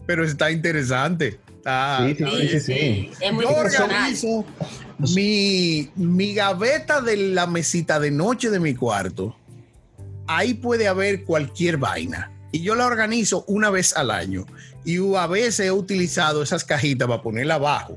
pero 0.06 0.24
está 0.24 0.50
interesante. 0.50 1.38
sí, 1.64 2.16
sí, 2.48 2.60
sí, 2.60 3.10
Yo 3.20 3.48
organizo 3.48 4.44
mi, 5.14 5.90
mi 5.96 6.34
gaveta 6.34 7.00
de 7.00 7.16
la 7.16 7.46
mesita 7.46 7.98
de 8.00 8.10
noche 8.10 8.50
de 8.50 8.60
mi 8.60 8.74
cuarto. 8.74 9.36
Ahí 10.28 10.54
puede 10.54 10.88
haber 10.88 11.24
cualquier 11.24 11.76
vaina. 11.76 12.32
Y 12.52 12.62
yo 12.62 12.74
la 12.74 12.86
organizo 12.86 13.44
una 13.48 13.70
vez 13.70 13.96
al 13.96 14.10
año. 14.10 14.46
Y 14.84 14.98
a 15.16 15.26
veces 15.26 15.66
he 15.66 15.70
utilizado 15.70 16.42
esas 16.42 16.64
cajitas 16.64 17.08
para 17.08 17.22
ponerla 17.22 17.56
abajo 17.56 17.96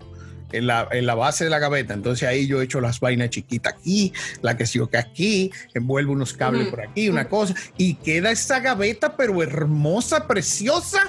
en 0.52 0.68
la, 0.68 1.16
base 1.16 1.44
de 1.44 1.50
la 1.50 1.60
gaveta. 1.60 1.94
Entonces 1.94 2.28
ahí 2.28 2.48
yo 2.48 2.62
he 2.62 2.66
hecho 2.66 2.82
las 2.82 3.00
vainas 3.00 3.30
chiquitas 3.30 3.74
aquí, 3.74 4.14
la 4.42 4.58
que 4.58 4.66
sigo 4.66 4.90
que 4.90 4.98
aquí, 4.98 5.52
envuelvo 5.74 6.14
unos 6.14 6.34
cables 6.34 6.68
por 6.68 6.82
aquí, 6.82 7.10
una 7.10 7.28
cosa, 7.28 7.54
y 7.78 7.96
queda 7.96 8.32
esa 8.32 8.60
gaveta, 8.60 9.16
pero 9.16 9.42
hermosa, 9.42 10.28
preciosa, 10.28 11.02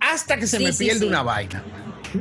hasta 0.00 0.36
que 0.36 0.46
se 0.46 0.58
me 0.58 0.72
pierde 0.72 1.06
una 1.06 1.22
vaina. 1.22 1.62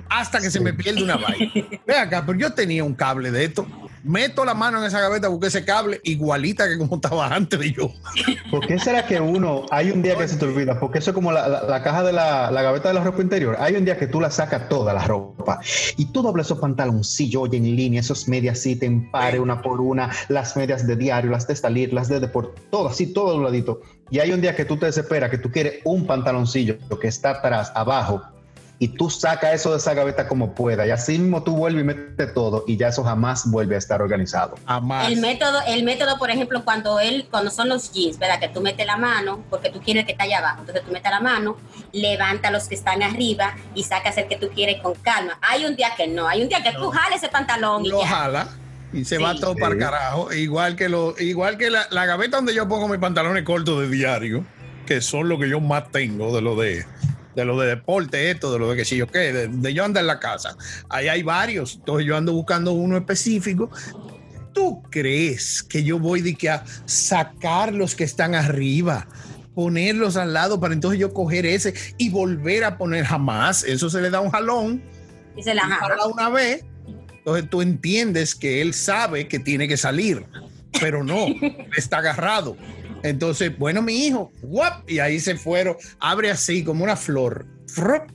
Hasta 0.09 0.39
que 0.39 0.51
se 0.51 0.59
me 0.59 0.73
pierde 0.73 1.03
una 1.03 1.15
vaina. 1.15 1.51
Ve 1.85 1.97
acá, 1.97 2.25
pero 2.25 2.37
yo 2.37 2.53
tenía 2.53 2.83
un 2.83 2.95
cable 2.95 3.31
de 3.31 3.45
esto 3.45 3.67
meto 4.05 4.45
la 4.45 4.53
mano 4.53 4.79
en 4.79 4.85
esa 4.85 5.01
gaveta, 5.01 5.27
busqué 5.27 5.47
ese 5.47 5.65
cable 5.65 5.99
igualita 6.03 6.67
que 6.69 6.77
como 6.77 6.95
estaba 6.95 7.27
antes 7.27 7.59
de 7.59 7.71
yo. 7.71 7.91
¿Por 8.51 8.65
qué 8.65 8.79
será 8.79 9.05
que 9.05 9.19
uno, 9.19 9.65
hay 9.71 9.91
un 9.91 10.01
día 10.01 10.15
que 10.15 10.27
se 10.27 10.37
te 10.37 10.45
olvida? 10.45 10.79
Porque 10.79 10.99
eso 10.99 11.11
es 11.11 11.15
como 11.15 11.31
la, 11.31 11.81
caja 11.83 12.03
de 12.03 12.13
la, 12.13 12.49
gaveta 12.51 12.89
de 12.89 12.93
la 12.93 13.03
ropa 13.03 13.21
interior. 13.21 13.57
Hay 13.59 13.75
un 13.75 13.83
día 13.83 13.97
que 13.97 14.07
tú 14.07 14.21
la 14.21 14.29
sacas 14.29 14.69
toda 14.69 14.93
la 14.93 15.03
ropa 15.05 15.59
y 15.97 16.05
tú 16.05 16.21
dobles 16.21 16.45
esos 16.45 16.59
pantaloncillos, 16.59 17.43
oye, 17.43 17.57
en 17.57 17.75
línea, 17.75 17.99
esos 17.99 18.27
medias 18.27 18.59
así, 18.59 18.75
te 18.75 18.85
empare 18.85 19.39
una 19.39 19.61
por 19.61 19.81
una, 19.81 20.11
las 20.29 20.55
medias 20.55 20.85
de 20.85 20.95
diario, 20.95 21.31
las 21.31 21.47
de 21.47 21.55
salir, 21.55 21.91
las 21.91 22.07
de 22.07 22.19
deporte, 22.19 22.61
todo 22.69 22.89
así, 22.89 23.07
todo 23.07 23.33
dobladito. 23.33 23.81
Y 24.11 24.19
hay 24.19 24.31
un 24.31 24.41
día 24.41 24.55
que 24.55 24.65
tú 24.65 24.77
te 24.77 24.85
desesperas, 24.85 25.31
que 25.31 25.39
tú 25.39 25.51
quieres 25.51 25.79
un 25.83 26.05
pantaloncillo 26.05 26.77
que 27.01 27.07
está 27.07 27.31
atrás, 27.31 27.71
abajo, 27.75 28.21
y 28.77 28.89
tú 28.89 29.09
sacas 29.09 29.53
eso 29.53 29.71
de 29.71 29.77
esa 29.77 29.93
gaveta 29.93 30.27
como 30.27 30.53
pueda 30.53 30.85
y 30.85 30.91
así 30.91 31.17
mismo 31.17 31.43
tú 31.43 31.55
vuelves 31.55 31.83
y 31.83 31.85
metes 31.85 32.33
todo 32.33 32.65
y 32.67 32.75
ya 32.77 32.89
eso 32.89 33.03
jamás 33.03 33.49
vuelve 33.49 33.75
a 33.75 33.77
estar 33.77 34.01
organizado. 34.01 34.55
El 35.07 35.21
método, 35.21 35.61
el 35.67 35.83
método, 35.83 36.17
por 36.17 36.29
ejemplo, 36.29 36.65
cuando 36.65 36.99
él, 36.99 37.27
cuando 37.31 37.51
son 37.51 37.69
los 37.69 37.91
jeans, 37.93 38.19
¿verdad? 38.19 38.39
Que 38.39 38.49
tú 38.49 38.61
metes 38.61 38.85
la 38.85 38.97
mano, 38.97 39.43
porque 39.49 39.69
tú 39.69 39.79
quieres 39.79 40.05
que 40.05 40.11
está 40.11 40.25
allá 40.25 40.39
abajo, 40.39 40.59
entonces 40.61 40.83
tú 40.83 40.91
metes 40.91 41.09
la 41.09 41.21
mano, 41.21 41.57
levanta 41.93 42.51
los 42.51 42.67
que 42.67 42.75
están 42.75 43.01
arriba 43.01 43.55
y 43.73 43.83
sacas 43.83 44.17
el 44.17 44.27
que 44.27 44.35
tú 44.35 44.49
quieres 44.49 44.81
con 44.81 44.93
calma. 44.95 45.39
Hay 45.41 45.65
un 45.65 45.75
día 45.75 45.91
que 45.95 46.07
no, 46.07 46.27
hay 46.27 46.41
un 46.41 46.49
día 46.49 46.61
que 46.61 46.73
tú 46.73 46.89
jales 46.89 47.23
ese 47.23 47.29
pantalón 47.29 47.85
y 47.85 47.89
lo 47.89 48.01
jala 48.01 48.49
y 48.91 49.05
se 49.05 49.17
va 49.17 49.35
todo 49.35 49.55
para 49.55 49.73
el 49.73 49.79
carajo, 49.79 50.33
igual 50.33 50.75
que 50.75 50.89
lo, 50.89 51.15
igual 51.19 51.57
que 51.57 51.69
la, 51.69 51.87
la 51.91 52.05
gaveta 52.05 52.37
donde 52.37 52.53
yo 52.53 52.67
pongo 52.67 52.87
mis 52.87 52.99
pantalones 52.99 53.43
cortos 53.43 53.79
de 53.81 53.89
diario, 53.89 54.45
que 54.85 55.01
son 55.01 55.29
lo 55.29 55.39
que 55.39 55.49
yo 55.49 55.59
más 55.59 55.91
tengo 55.91 56.35
de 56.35 56.41
lo 56.41 56.55
de 56.55 56.85
de 57.35 57.45
lo 57.45 57.59
de 57.59 57.67
deporte, 57.67 58.31
esto, 58.31 58.51
de 58.51 58.59
lo 58.59 58.69
de 58.69 58.77
que 58.77 58.85
si 58.85 58.97
yo 58.97 59.07
qué, 59.07 59.33
de, 59.33 59.73
yo 59.73 59.83
ando 59.83 59.99
en 59.99 60.07
la 60.07 60.19
casa. 60.19 60.57
Ahí 60.89 61.07
hay 61.07 61.23
varios, 61.23 61.75
entonces 61.75 62.07
yo 62.07 62.15
ando 62.15 62.33
buscando 62.33 62.71
uno 62.71 62.97
específico. 62.97 63.69
¿Tú 64.53 64.81
crees 64.89 65.61
que 65.63 65.83
yo 65.83 65.99
voy 65.99 66.21
de 66.21 66.35
que 66.35 66.49
a 66.49 66.63
sacar 66.85 67.73
los 67.73 67.95
que 67.95 68.05
están 68.05 68.35
arriba? 68.35 69.07
ponerlos 69.53 70.17
al 70.17 70.33
lado 70.33 70.59
para 70.59 70.73
entonces 70.73 70.99
yo 70.99 71.13
coger 71.13 71.45
ese 71.45 71.73
y 71.97 72.09
volver 72.09 72.65
a 72.65 72.77
poner 72.77 73.05
jamás. 73.05 73.63
Eso 73.63 73.89
se 73.89 74.01
le 74.01 74.09
da 74.09 74.19
un 74.19 74.29
jalón. 74.29 74.83
Y 75.37 75.43
se 75.43 75.55
la 75.55 75.63
jala 75.63 76.07
una 76.07 76.29
vez. 76.29 76.65
Entonces 77.09 77.49
tú 77.49 77.61
entiendes 77.61 78.35
que 78.35 78.61
él 78.61 78.73
sabe 78.73 79.27
que 79.27 79.39
tiene 79.39 79.67
que 79.67 79.77
salir, 79.77 80.25
pero 80.79 81.03
no, 81.03 81.27
está 81.77 81.97
agarrado. 81.97 82.55
Entonces, 83.05 83.57
bueno, 83.57 83.83
mi 83.83 84.07
hijo, 84.07 84.31
¡guap! 84.41 84.89
y 84.89 84.99
ahí 84.99 85.19
se 85.19 85.35
fueron, 85.35 85.75
abre 85.99 86.31
así 86.31 86.63
como 86.63 86.83
una 86.83 86.95
flor, 86.95 87.45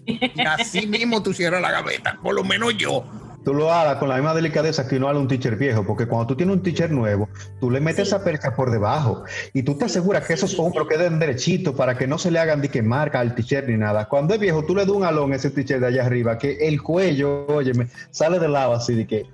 y 0.05 0.41
así 0.41 0.87
mismo 0.89 1.23
tú 1.23 1.33
cierras 1.33 1.63
la 1.63 1.71
gaveta, 1.71 2.19
por 2.23 2.35
lo 2.35 2.43
menos 2.43 2.77
yo. 2.77 3.05
Tú 3.45 3.55
lo 3.55 3.73
hagas 3.73 3.97
con 3.97 4.09
la 4.09 4.17
misma 4.17 4.35
delicadeza 4.35 4.87
que 4.87 4.97
uno 4.97 5.09
haga 5.09 5.19
un 5.19 5.29
teacher 5.29 5.57
viejo, 5.57 5.87
porque 5.87 6.07
cuando 6.07 6.27
tú 6.27 6.37
tienes 6.37 6.57
un 6.57 6.63
teacher 6.63 6.91
nuevo, 6.91 7.29
tú 7.59 7.71
le 7.71 7.81
metes 7.81 8.09
esa 8.09 8.23
percha 8.23 8.55
por 8.55 8.71
debajo 8.71 9.25
y 9.55 9.63
tú 9.63 9.79
te 9.79 9.87
aseguras 9.87 10.27
que 10.27 10.35
esos 10.35 10.59
hombros 10.59 10.87
queden 10.89 11.19
derechitos 11.19 11.75
para 11.75 11.97
que 11.97 12.07
no 12.07 12.19
se 12.19 12.31
le 12.31 12.39
hagan 12.39 12.61
de 12.61 12.69
que 12.69 12.83
marca 12.83 13.21
al 13.21 13.35
teacher 13.35 13.67
ni 13.67 13.79
nada. 13.79 14.09
Cuando 14.09 14.35
es 14.35 14.41
viejo, 14.41 14.65
tú 14.65 14.75
le 14.75 14.83
das 14.83 14.91
un 14.91 15.05
alón 15.05 15.33
a 15.33 15.37
ese 15.37 15.51
teacher 15.51 15.81
de 15.81 15.87
allá 15.87 16.05
arriba, 16.05 16.37
que 16.37 16.59
el 16.69 16.83
cuello, 16.83 17.47
oye, 17.47 17.73
sale 18.11 18.39
del 18.39 18.53
lado 18.53 18.75
así 18.75 18.95
de 18.95 19.07
que 19.07 19.27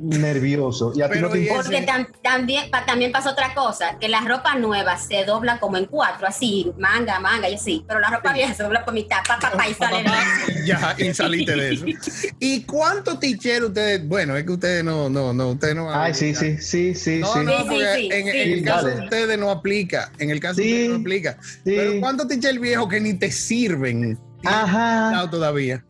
nervioso. 0.00 0.92
Y 0.94 1.02
a 1.02 1.10
ti 1.10 1.18
no 1.18 1.28
te 1.28 1.40
importa. 1.40 1.62
Porque 1.64 1.86
también, 2.22 2.70
también 2.86 3.12
pasa 3.12 3.30
otra 3.30 3.54
cosa, 3.54 3.98
que 3.98 4.08
la 4.08 4.20
ropa 4.20 4.54
nueva 4.56 4.96
se 4.96 5.24
dobla 5.24 5.58
como 5.58 5.76
en 5.76 5.86
cuatro, 5.86 6.26
así, 6.26 6.72
manga, 6.78 7.20
manga 7.20 7.48
y 7.48 7.54
así, 7.54 7.84
pero 7.86 8.00
la 8.00 8.10
ropa 8.10 8.32
vieja 8.32 8.54
se 8.54 8.62
dobla 8.62 8.84
por 8.84 8.94
mitad, 8.94 9.18
papá, 9.26 9.52
pa, 9.52 9.68
y 9.68 9.74
sale 9.74 10.04
Ya, 10.66 10.94
y 10.98 11.12
saliste 11.12 11.54
de 11.54 11.74
eso. 11.74 11.84
¿Y 12.40 12.62
cuánto 12.62 13.18
tichero 13.18 13.68
ustedes? 13.68 14.06
Bueno, 14.06 14.36
es 14.36 14.44
que 14.44 14.52
ustedes 14.52 14.84
no, 14.84 15.08
no, 15.08 15.32
no, 15.32 15.50
ustedes 15.50 15.74
no. 15.74 15.92
Ay, 15.92 16.14
sí, 16.14 16.34
sí, 16.34 16.58
sí, 16.58 16.94
sí. 16.94 17.18
No, 17.18 17.32
sí. 17.32 17.40
no, 17.40 17.66
porque 17.66 18.08
en, 18.10 18.28
el 18.28 18.64
caso 18.64 18.86
de 18.86 19.04
ustedes 19.04 19.38
no 19.38 19.50
aplica. 19.50 20.10
En 20.18 20.30
el 20.30 20.40
caso 20.40 20.56
de 20.56 20.62
ustedes 20.62 20.90
no 20.90 20.96
aplica. 20.96 21.38
Pero 21.64 22.00
¿cuántos 22.00 22.28
ticheros 22.28 22.60
viejos 22.60 22.88
que 22.88 23.00
ni 23.00 23.14
te 23.14 23.30
sirven? 23.30 24.18
Ajá. 24.44 25.28
Todavía. 25.30 25.84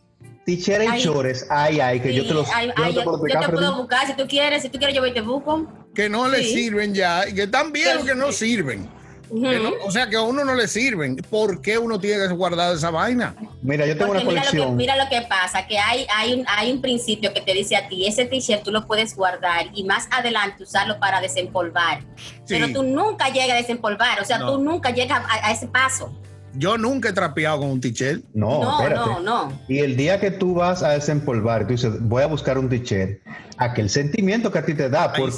Teacher 0.45 0.83
y 0.83 1.03
chores, 1.03 1.47
ay, 1.51 1.81
ay, 1.81 2.01
que 2.01 2.15
yo 2.15 2.27
te 2.27 2.33
los 2.33 2.49
ay, 2.51 2.73
yo, 2.95 3.01
te 3.01 3.49
puedo 3.51 3.77
buscar 3.77 4.07
si 4.07 4.15
tú 4.15 4.27
quieres, 4.27 4.63
si 4.63 4.71
tú 4.71 4.79
quieres 4.79 4.97
yo 4.97 5.03
voy 5.03 5.11
y 5.11 5.15
te 5.15 5.21
busco. 5.21 5.67
Que 5.95 6.09
no 6.09 6.29
le 6.29 6.43
sirven 6.43 6.95
ya, 6.95 7.29
y 7.29 7.35
que 7.35 7.43
están 7.43 7.73
bien 7.73 8.05
que 8.07 8.15
no 8.15 8.33
sirven. 8.33 8.89
o 9.85 9.91
sea, 9.91 10.09
que 10.09 10.17
a 10.17 10.23
uno 10.23 10.43
no 10.43 10.55
le 10.55 10.67
sirven. 10.67 11.17
¿Por 11.17 11.61
qué 11.61 11.77
uno 11.77 12.01
tiene 12.01 12.27
que 12.27 12.35
guardar 12.35 12.75
esa 12.75 12.91
vaina? 12.91 13.37
Mira, 13.61 13.87
yo 13.87 13.97
tengo 13.99 14.13
una 14.13 14.25
colección. 14.25 14.77
Mira 14.77 14.97
lo, 14.97 15.09
que, 15.11 15.21
pasa, 15.29 15.67
que 15.67 15.79
hay, 15.79 16.07
hay, 16.13 16.33
un, 16.33 16.45
hay 16.49 16.73
un 16.73 16.81
principio 16.81 17.35
que 17.35 17.43
te 17.43 17.53
dice 17.53 17.77
a 17.77 17.87
ti, 17.87 18.07
ese 18.07 18.25
t-shirt 18.25 18.63
tú 18.63 18.73
lo 18.73 18.87
puedes 18.87 19.15
guardar 19.15 19.67
y 19.75 19.85
más 19.85 20.09
adelante 20.11 20.63
usarlo 20.63 20.99
para 20.99 21.21
desempolvar. 21.21 22.03
Pero 22.49 22.73
tú 22.73 22.83
nunca 22.83 23.29
llegas 23.29 23.51
a 23.51 23.61
desempolvar, 23.61 24.21
o 24.23 24.25
sea, 24.25 24.39
tú 24.39 24.59
nunca 24.59 24.91
llegas 24.91 25.23
a 25.29 25.53
ese 25.53 25.69
paso. 25.69 26.11
Yo 26.55 26.77
nunca 26.77 27.11
he 27.11 27.13
trapeado 27.13 27.61
con 27.61 27.71
un 27.71 27.81
t-shirt. 27.81 28.25
No, 28.35 28.63
no, 28.63 28.81
espérate. 28.81 29.11
no, 29.11 29.21
no. 29.21 29.61
Y 29.69 29.79
el 29.79 29.97
día 29.97 30.19
que 30.19 30.31
tú 30.31 30.55
vas 30.55 30.83
a 30.83 30.91
desempolvar, 30.91 31.67
tú 31.67 31.73
dices, 31.73 31.93
voy 32.01 32.23
a 32.23 32.27
buscar 32.27 32.59
un 32.59 32.69
t-shirt, 32.69 33.21
aquel 33.57 33.91
sentimiento 33.91 34.51
que 34.51 34.59
a 34.59 34.65
ti 34.65 34.75
te 34.75 34.89
da 34.89 35.13
por 35.13 35.31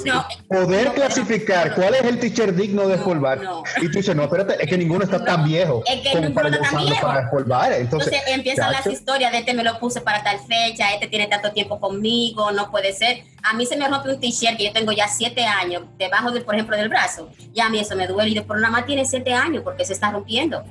poder 0.47 0.93
clasificar 0.93 1.75
cuál 1.75 1.95
es 1.95 2.03
el 2.03 2.19
t-shirt 2.19 2.55
digno 2.55 2.87
de 2.87 2.95
espolvar. 2.95 3.41
Y 3.81 3.87
tú 3.87 3.99
dices, 3.99 4.15
no, 4.15 4.23
espérate, 4.23 4.55
es 4.59 4.69
que 4.69 4.77
ninguno 4.77 5.03
está 5.03 5.23
tan 5.23 5.43
viejo 5.43 5.83
es 5.85 6.01
que 6.01 6.11
como 6.11 6.33
para 6.33 6.49
está 6.49 6.69
tan 6.69 6.85
viejo. 6.85 7.07
para. 7.47 7.77
Entonces, 7.77 8.13
empiezan 8.27 8.71
las 8.71 8.87
historias 8.87 9.31
de 9.31 9.39
este 9.39 9.53
me 9.53 9.63
lo 9.63 9.79
puse 9.79 10.01
para 10.01 10.23
tal 10.23 10.39
fecha, 10.39 10.93
este 10.93 11.07
tiene 11.07 11.27
tanto 11.27 11.51
tiempo 11.51 11.79
conmigo, 11.79 12.51
no 12.51 12.71
puede 12.71 12.93
ser. 12.93 13.23
a 13.43 13.53
mí 13.53 13.65
se 13.65 13.77
me 13.77 13.87
rompe 13.87 14.09
un 14.09 14.19
t-shirt 14.19 14.57
que 14.57 14.65
yo 14.65 14.73
tengo 14.73 14.91
ya 14.91 15.07
siete 15.07 15.45
años 15.45 15.83
debajo, 15.97 16.31
de, 16.31 16.41
por 16.41 16.55
ejemplo, 16.55 16.75
del 16.77 16.89
brazo. 16.89 17.29
Y 17.53 17.59
a 17.59 17.69
mí 17.69 17.79
eso 17.79 17.95
me 17.95 18.07
duele. 18.07 18.31
Y 18.31 18.33
de 18.35 18.43
más 18.43 18.85
tiene 18.85 19.05
siete 19.05 19.33
años 19.33 19.63
porque 19.63 19.85
se 19.85 19.93
está 19.93 20.11
rompiendo. 20.11 20.63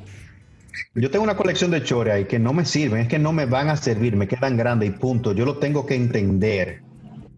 Yo 0.94 1.10
tengo 1.10 1.24
una 1.24 1.36
colección 1.36 1.70
de 1.70 1.82
chores 1.82 2.14
ahí 2.14 2.24
que 2.24 2.38
no 2.38 2.52
me 2.52 2.64
sirven, 2.64 3.02
es 3.02 3.08
que 3.08 3.18
no 3.18 3.32
me 3.32 3.46
van 3.46 3.68
a 3.68 3.76
servir, 3.76 4.16
me 4.16 4.28
quedan 4.28 4.56
grandes 4.56 4.90
y 4.90 4.92
punto. 4.92 5.32
Yo 5.32 5.44
lo 5.44 5.58
tengo 5.58 5.86
que 5.86 5.94
entender. 5.94 6.82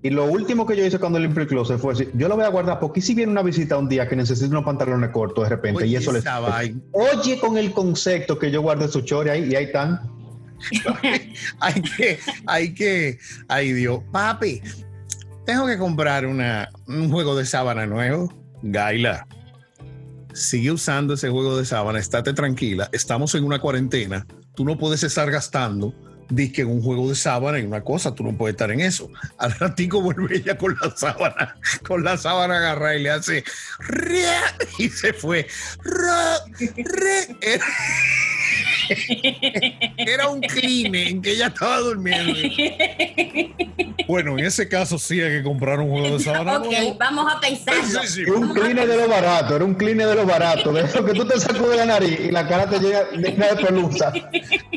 Y 0.03 0.11
lo 0.11 0.27
último 0.27 0.66
que 0.66 0.77
yo 0.77 0.85
hice 0.85 0.99
cuando 0.99 1.18
limpié 1.18 1.44
el 1.44 1.49
closet 1.49 1.79
fue 1.79 1.94
decir, 1.94 2.11
yo 2.12 2.29
lo 2.29 2.37
voy 2.37 2.44
a 2.44 2.49
guardar 2.49 2.79
porque 2.79 3.01
si 3.01 3.14
viene 3.14 3.33
una 3.33 3.42
visita 3.42 3.79
un 3.79 3.88
día 3.88 4.07
que 4.07 4.14
necesita 4.14 4.51
unos 4.51 4.64
pantalones 4.64 5.09
cortos 5.11 5.44
de 5.44 5.57
repente 5.57 5.87
y 5.87 5.97
eso 5.97 6.12
les... 6.12 6.25
Oye 6.92 7.38
con 7.40 7.57
el 7.57 7.73
concepto 7.73 8.38
que 8.38 8.51
yo 8.51 8.61
guarde 8.61 8.87
su 8.88 9.01
chore 9.01 9.31
ahí 9.31 9.51
y 9.51 9.55
ahí 9.57 9.64
están. 9.64 10.01
hay 11.61 11.83
que, 11.83 12.18
hay 12.47 12.75
que, 12.75 13.18
ay 13.49 13.73
Dios, 13.73 14.01
papi, 14.12 14.61
tengo 15.47 15.66
que 15.66 15.79
comprar 15.79 16.27
una, 16.27 16.68
un 16.87 17.11
juego 17.11 17.35
de 17.35 17.47
sábana 17.47 17.87
nuevo. 17.87 18.31
Gaila, 18.62 19.27
sigue 20.35 20.73
usando 20.73 21.14
ese 21.14 21.31
juego 21.31 21.57
de 21.57 21.64
sábana, 21.64 21.99
estate 21.99 22.35
tranquila, 22.35 22.88
estamos 22.92 23.35
en 23.35 23.44
una 23.44 23.61
cuarentena, 23.61 24.27
tú 24.55 24.64
no 24.64 24.77
puedes 24.77 25.03
estar 25.03 25.31
gastando 25.31 25.94
que 26.53 26.62
en 26.62 26.68
un 26.68 26.83
juego 26.83 27.09
de 27.09 27.14
sábana 27.14 27.59
y 27.59 27.62
una 27.62 27.83
cosa, 27.83 28.14
tú 28.14 28.25
no 28.25 28.37
puedes 28.37 28.55
estar 28.55 28.70
en 28.70 28.81
eso. 28.81 29.11
Al 29.38 29.53
ratico 29.53 30.01
vuelve 30.01 30.37
ella 30.37 30.57
con 30.57 30.77
la 30.81 30.94
sábana, 30.97 31.57
con 31.87 32.05
la 32.05 32.16
sábana 32.16 32.59
agarrada 32.59 32.97
y 32.97 33.03
le 33.03 33.11
hace 33.11 33.44
y 34.79 34.88
se 34.88 35.12
fue. 35.12 35.47
un 40.31 40.40
crimen 40.40 41.23
que 41.23 41.33
ella 41.33 41.47
estaba 41.49 41.79
durmiendo. 41.79 42.35
Bueno, 44.07 44.38
en 44.38 44.44
ese 44.44 44.68
caso 44.68 44.99
sí 44.99 45.20
hay 45.20 45.38
que 45.38 45.42
comprar 45.42 45.81
un 45.81 45.90
juego 45.90 46.18
de 46.18 46.25
sábana. 46.25 46.59
Ok, 46.59 46.99
vamos 46.99 47.33
a 47.33 47.40
pensar. 47.40 47.75
Un 48.37 48.53
cleaner 48.53 48.87
de 48.87 48.97
lo 48.97 49.09
barato, 49.09 49.57
era 49.57 49.64
un 49.64 49.75
cleaner 49.75 50.09
de 50.09 50.14
lo 50.14 50.27
barato, 50.27 50.73
de 50.75 50.83
eso 50.83 51.05
que 51.05 51.12
tú 51.12 51.25
te 51.27 51.38
sacudes 51.38 51.77
la 51.77 51.87
nariz 51.87 52.20
y 52.20 52.31
la 52.31 52.47
cara 52.47 52.68
te 52.68 52.79
llega 52.79 53.05
de 53.05 53.33
pelusa. 53.62 54.12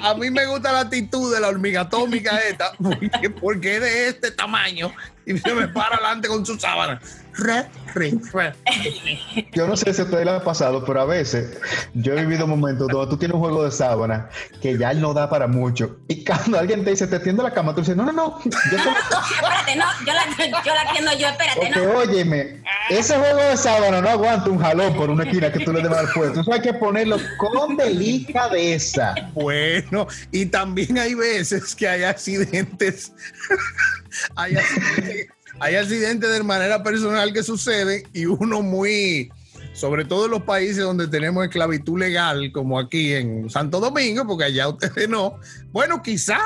A 0.03 0.13
mí 0.13 0.29
me 0.29 0.45
gusta 0.45 0.71
la 0.71 0.81
actitud 0.81 1.33
de 1.33 1.39
la 1.39 1.49
hormiga 1.49 1.81
atómica 1.81 2.37
esta, 2.39 2.71
porque, 2.81 3.29
porque 3.29 3.75
es 3.75 3.81
de 3.81 4.07
este 4.09 4.31
tamaño 4.31 4.91
y 5.25 5.37
se 5.37 5.53
me 5.53 5.67
para 5.67 5.95
adelante 5.95 6.27
con 6.27 6.45
su 6.45 6.57
sábana. 6.57 6.99
Yo 9.53 9.67
no 9.67 9.77
sé 9.77 9.93
si 9.93 10.01
a 10.01 10.05
ustedes 10.05 10.25
le 10.25 10.31
ha 10.31 10.43
pasado, 10.43 10.83
pero 10.85 11.01
a 11.01 11.05
veces 11.05 11.59
yo 11.93 12.13
he 12.13 12.21
vivido 12.21 12.47
momentos 12.47 12.87
donde 12.87 13.09
tú 13.09 13.17
tienes 13.17 13.35
un 13.35 13.41
juego 13.41 13.63
de 13.63 13.71
sábana 13.71 14.29
que 14.61 14.77
ya 14.77 14.93
no 14.93 15.13
da 15.13 15.29
para 15.29 15.47
mucho. 15.47 15.97
Y 16.07 16.25
cuando 16.25 16.57
alguien 16.57 16.83
te 16.83 16.91
dice, 16.91 17.07
te 17.07 17.19
tiendo 17.19 17.43
la 17.43 17.51
cama, 17.51 17.75
tú 17.75 17.81
dices, 17.81 17.95
no, 17.95 18.05
no, 18.05 18.11
no. 18.11 18.39
Yo 18.43 18.77
espérate, 18.77 19.75
no, 19.75 19.85
yo 20.05 20.13
la, 20.13 20.63
yo 20.63 20.73
la 20.73 20.91
tiendo 20.91 21.13
yo, 21.17 21.27
espérate, 21.27 21.69
no. 21.69 21.99
Óyeme, 21.99 22.63
ese 22.89 23.15
juego 23.17 23.37
de 23.37 23.57
sábana 23.57 24.01
no 24.01 24.09
aguanta 24.09 24.49
un 24.49 24.59
jalón 24.59 24.95
por 24.95 25.09
una 25.09 25.23
esquina 25.23 25.51
que 25.51 25.63
tú 25.63 25.73
le 25.73 25.81
debas 25.81 25.99
al 25.99 26.09
puesto. 26.13 26.41
Eso 26.41 26.53
hay 26.53 26.61
que 26.61 26.73
ponerlo 26.73 27.17
con 27.37 27.77
delicadeza. 27.77 29.13
Bueno, 29.89 30.07
y 30.31 30.45
también 30.47 30.97
hay 30.97 31.13
veces 31.13 31.75
que 31.75 31.87
hay 31.87 32.03
accidentes. 32.03 33.13
hay 34.35 34.55
accidentes 34.55 35.27
hay 35.59 35.75
accidentes 35.75 36.29
de 36.29 36.43
manera 36.43 36.83
personal 36.83 37.33
que 37.33 37.43
suceden 37.43 38.03
y 38.13 38.25
uno 38.25 38.61
muy, 38.61 39.31
sobre 39.73 40.05
todo 40.05 40.25
en 40.25 40.31
los 40.31 40.43
países 40.43 40.83
donde 40.83 41.07
tenemos 41.07 41.43
esclavitud 41.43 41.99
legal, 41.99 42.51
como 42.51 42.77
aquí 42.77 43.13
en 43.13 43.49
Santo 43.49 43.79
Domingo, 43.79 44.25
porque 44.27 44.45
allá 44.45 44.67
ustedes 44.67 45.09
no. 45.09 45.39
Bueno, 45.71 46.01
quizá, 46.03 46.39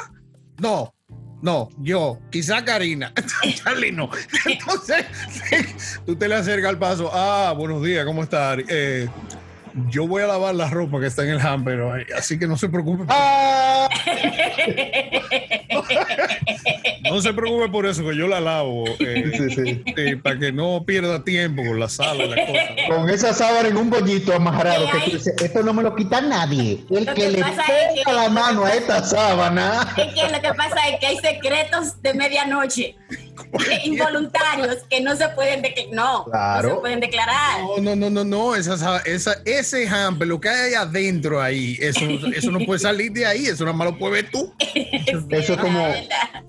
no, 0.60 0.94
no, 1.42 1.70
yo, 1.80 2.20
quizá 2.30 2.64
Karina, 2.64 3.14
Charlie 3.56 3.92
no. 3.92 4.10
Entonces, 4.46 5.06
tú 6.06 6.16
te 6.16 6.28
le 6.28 6.36
acercas 6.36 6.70
al 6.70 6.80
paso, 6.80 7.10
ah, 7.14 7.54
buenos 7.58 7.84
días, 7.84 8.06
¿cómo 8.06 8.24
estás? 8.24 8.60
Eh, 8.70 9.10
yo 9.90 10.08
voy 10.08 10.24
a 10.24 10.28
lavar 10.28 10.56
la 10.56 10.70
ropa 10.70 11.00
que 11.00 11.08
está 11.08 11.24
en 11.24 11.30
el 11.32 11.40
hamper, 11.40 12.08
así 12.18 12.38
que 12.38 12.48
no 12.48 12.58
se 12.58 12.70
preocupe. 12.70 13.06
Ah. 13.10 13.90
no 17.10 17.22
se 17.22 17.34
preocupe 17.34 17.70
por 17.70 17.86
eso, 17.86 18.08
que 18.08 18.16
yo 18.16 18.28
la 18.28 18.40
lavo. 18.40 18.86
Eh, 19.00 19.84
eh, 19.98 20.18
para 20.18 20.38
que 20.40 20.52
no 20.52 20.84
pierda 20.86 21.24
tiempo 21.24 21.64
con 21.64 21.80
la 21.80 21.90
sala 21.90 22.26
y 22.26 22.30
la 22.30 22.46
cosa. 22.46 22.60
Con 22.90 23.10
esa 23.10 23.34
sábana 23.34 23.70
en 23.70 23.78
un 23.78 23.90
bollito 23.90 24.34
amarrado, 24.34 24.90
que 24.92 25.00
tú 25.00 25.12
dices, 25.18 25.36
esto 25.42 25.64
no 25.64 25.74
me 25.74 25.84
lo 25.84 25.96
quita 25.96 26.22
nadie. 26.22 26.84
El 26.90 27.14
que, 27.14 27.30
le 27.30 27.40
ponga 27.40 28.14
la 28.14 28.30
mano 28.30 28.66
a 28.66 28.74
esta 28.74 29.04
sábana. 29.04 29.94
Es 29.98 30.14
que 30.14 30.32
lo 30.32 30.42
que 30.42 30.54
pasa 30.54 30.88
es 30.90 31.00
que 31.00 31.08
hay 31.08 31.18
secretos 31.18 32.02
de 32.02 32.14
medianoche 32.14 32.96
involuntarios 33.86 34.78
que 34.90 35.02
no 35.02 35.16
se 35.16 35.28
pueden 35.30 35.62
no, 35.92 36.26
no 36.28 36.62
se 36.62 36.76
pueden 36.76 37.00
declarar. 37.00 37.62
No, 37.62 37.78
no, 37.82 37.96
no, 37.96 38.10
no, 38.10 38.24
no. 38.24 38.56
Esa, 38.56 38.98
esa, 39.00 39.36
ese 39.46 39.88
hamper, 39.88 40.28
lo 40.28 40.40
que 40.40 40.50
hay 40.50 40.62
ahí 40.62 40.74
adentro 40.74 41.42
ahí, 41.42 41.78
eso, 41.80 42.06
eso 42.36 42.52
no 42.52 42.60
puede 42.66 42.80
salir 42.80 43.12
de 43.12 43.26
ahí, 43.26 43.46
eso 43.46 43.64
nada 43.66 43.76
más 43.76 43.92
lo 43.92 43.98
puedes 43.98 44.24
ver 44.24 44.32
tú. 44.32 44.54
eso 45.30 45.54
es 45.54 45.60
como, 45.60 45.88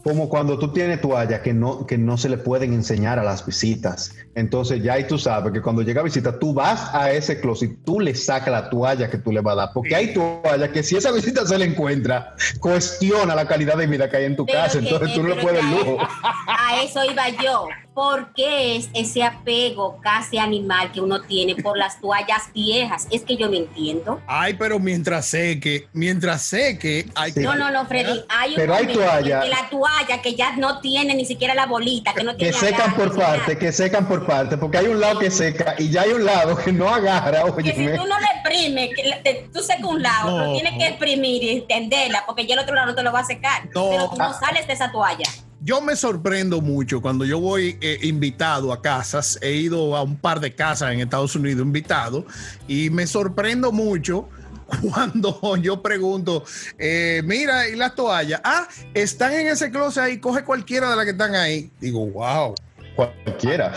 como 0.03 0.29
cuando 0.29 0.59
tú 0.59 0.73
tienes 0.73 1.01
toallas 1.01 1.41
que 1.41 1.53
no, 1.53 1.87
que 1.87 1.99
no 1.99 2.17
se 2.17 2.29
le 2.29 2.38
pueden 2.38 2.73
enseñar 2.73 3.19
a 3.19 3.25
las 3.25 3.45
visitas. 3.45 4.15
Entonces 4.35 4.83
ya 4.83 4.95
ahí 4.95 5.07
tú 5.07 5.19
sabes 5.19 5.53
que 5.53 5.61
cuando 5.61 5.83
llega 5.83 6.01
a 6.01 6.05
visita, 6.05 6.38
tú 6.38 6.55
vas 6.55 6.95
a 6.95 7.11
ese 7.12 7.41
closet, 7.41 7.77
tú 7.85 8.01
le 8.01 8.15
sacas 8.15 8.51
la 8.51 8.71
toalla 8.71 9.11
que 9.11 9.19
tú 9.19 9.31
le 9.33 9.41
vas 9.41 9.53
a 9.53 9.57
dar, 9.57 9.71
porque 9.75 9.95
hay 9.95 10.15
toallas 10.15 10.71
que 10.71 10.83
si 10.83 10.97
esa 10.97 11.12
visita 11.12 11.47
se 11.47 11.59
le 11.59 11.67
encuentra, 11.67 12.35
cuestiona 12.61 13.35
la 13.35 13.47
calidad 13.47 13.77
de 13.77 13.87
vida 13.87 14.09
que 14.09 14.17
hay 14.17 14.25
en 14.25 14.37
tu 14.37 14.47
casa, 14.47 14.79
entonces 14.79 15.12
tú 15.15 15.23
no 15.23 15.35
le 15.35 15.43
puedes 15.43 15.62
lujo. 15.65 15.99
A 16.47 16.83
eso 16.92 17.11
iba 17.11 17.28
yo. 17.31 17.68
¿Por 17.94 18.33
qué 18.33 18.76
es 18.76 18.88
ese 18.94 19.22
apego 19.22 20.00
casi 20.00 20.38
animal 20.38 20.92
que 20.92 21.00
uno 21.02 21.20
tiene 21.22 21.57
por 21.57 21.76
las 21.76 22.00
toallas 22.00 22.50
viejas? 22.55 23.07
Es 23.11 23.22
que 23.22 23.37
yo 23.37 23.48
no 23.48 23.55
entiendo. 23.55 24.20
Ay, 24.26 24.55
pero 24.55 24.78
mientras 24.78 25.26
sé 25.26 25.61
que, 25.61 25.88
mientras 25.92 26.40
sé 26.42 26.78
que 26.78 27.07
hay 27.14 27.33
No, 27.37 27.55
no, 27.55 27.70
no, 27.70 27.85
Freddy. 27.87 28.24
Hay 28.31 28.55
pero 28.57 28.74
hay 28.74 28.87
toallas. 28.87 29.46
la 29.46 29.68
toalla 29.68 30.22
que 30.22 30.35
ya 30.35 30.57
no 30.57 30.81
tiene 30.81 31.14
ni 31.14 31.26
siquiera 31.26 31.55
la 31.55 31.66
bolita, 31.66 32.14
que 32.14 32.24
no 32.24 32.35
tiene. 32.35 32.52
Que 32.52 32.59
secan 32.59 32.94
por 32.94 33.14
parte, 33.14 33.59
que 33.59 33.72
secan 33.72 34.09
por 34.09 34.26
parte, 34.26 34.57
porque 34.57 34.78
hay 34.78 34.87
un 34.87 34.98
lado 34.98 35.18
que 35.18 35.31
seca 35.31 35.74
y 35.78 35.90
ya 35.90 36.02
hay 36.02 36.12
un 36.12 36.24
lado 36.24 36.57
que 36.57 36.72
no 36.72 36.88
agarra. 36.88 37.44
Que 37.57 37.74
si 37.74 37.87
tú 37.94 38.07
no 38.07 38.18
le 38.18 38.26
exprimes, 38.37 38.90
que 38.96 39.50
tú 39.52 39.61
secas 39.61 39.85
un 39.85 40.02
lado, 40.02 40.38
pero 40.38 40.52
tienes 40.55 40.78
que 40.78 40.87
exprimir 40.88 41.42
y 41.42 41.50
extenderla, 41.59 42.24
porque 42.26 42.46
ya 42.46 42.55
el 42.55 42.61
otro 42.61 42.74
lado 42.74 42.88
no 42.88 42.94
te 42.94 43.02
lo 43.02 43.12
va 43.12 43.20
a 43.20 43.24
secar. 43.24 43.64
Pero 43.64 44.09
tú 44.09 44.16
no 44.16 44.24
ah. 44.24 44.38
sales 44.40 44.66
de 44.66 44.72
esa 44.72 44.90
toalla 44.90 45.28
yo 45.64 45.81
me 45.81 45.94
sorprendo 45.96 46.61
mucho 46.61 47.01
cuando 47.01 47.25
yo 47.25 47.38
voy 47.40 47.79
eh, 47.81 47.98
invitado 48.03 48.72
a 48.72 48.83
casas. 48.83 49.38
He 49.42 49.53
ido 49.53 49.96
a 49.96 50.03
un 50.03 50.16
par 50.16 50.40
de 50.40 50.55
casas 50.55 50.92
en 50.92 51.01
Estados 51.01 51.37
Unidos 51.37 51.64
invitado 51.64 52.27
y 52.66 52.90
me 52.90 53.07
sorprendo 53.07 53.70
mucho 53.70 54.29
cuando 54.90 55.57
yo 55.57 55.83
pregunto, 55.83 56.44
eh, 56.79 57.22
mira, 57.25 57.68
¿y 57.68 57.77
las 57.77 57.94
toallas? 57.94 58.40
Ah, 58.44 58.66
están 58.94 59.35
en 59.35 59.48
ese 59.48 59.70
closet 59.70 60.03
ahí, 60.03 60.18
coge 60.18 60.42
cualquiera 60.44 60.90
de 60.90 60.96
las 60.96 61.05
que 61.05 61.12
están 61.12 61.35
ahí. 61.35 61.70
Digo, 61.81 62.07
wow. 62.07 62.55
Cualquiera. 62.96 63.72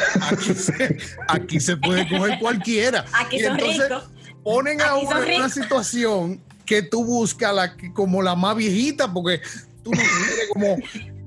Aquí 1.30 1.60
se, 1.60 1.78
puede 1.78 2.08
coger 2.10 2.38
cualquiera. 2.40 3.06
Aquí 3.14 3.40
son 3.40 3.54
entonces 3.54 3.90
ponen 4.44 4.82
a 4.82 4.96
uno 4.96 5.24
en 5.24 5.38
una 5.38 5.50
situación 5.50 6.42
que 6.66 6.82
tú 6.82 7.06
buscas 7.06 7.54
la, 7.54 7.76
como 7.94 8.22
la 8.22 8.36
más 8.36 8.58
viejita, 8.58 9.12
porque 9.12 9.42
tú 9.84 9.92
no 9.92 10.02
quieres 10.02 10.50
como 10.52 10.78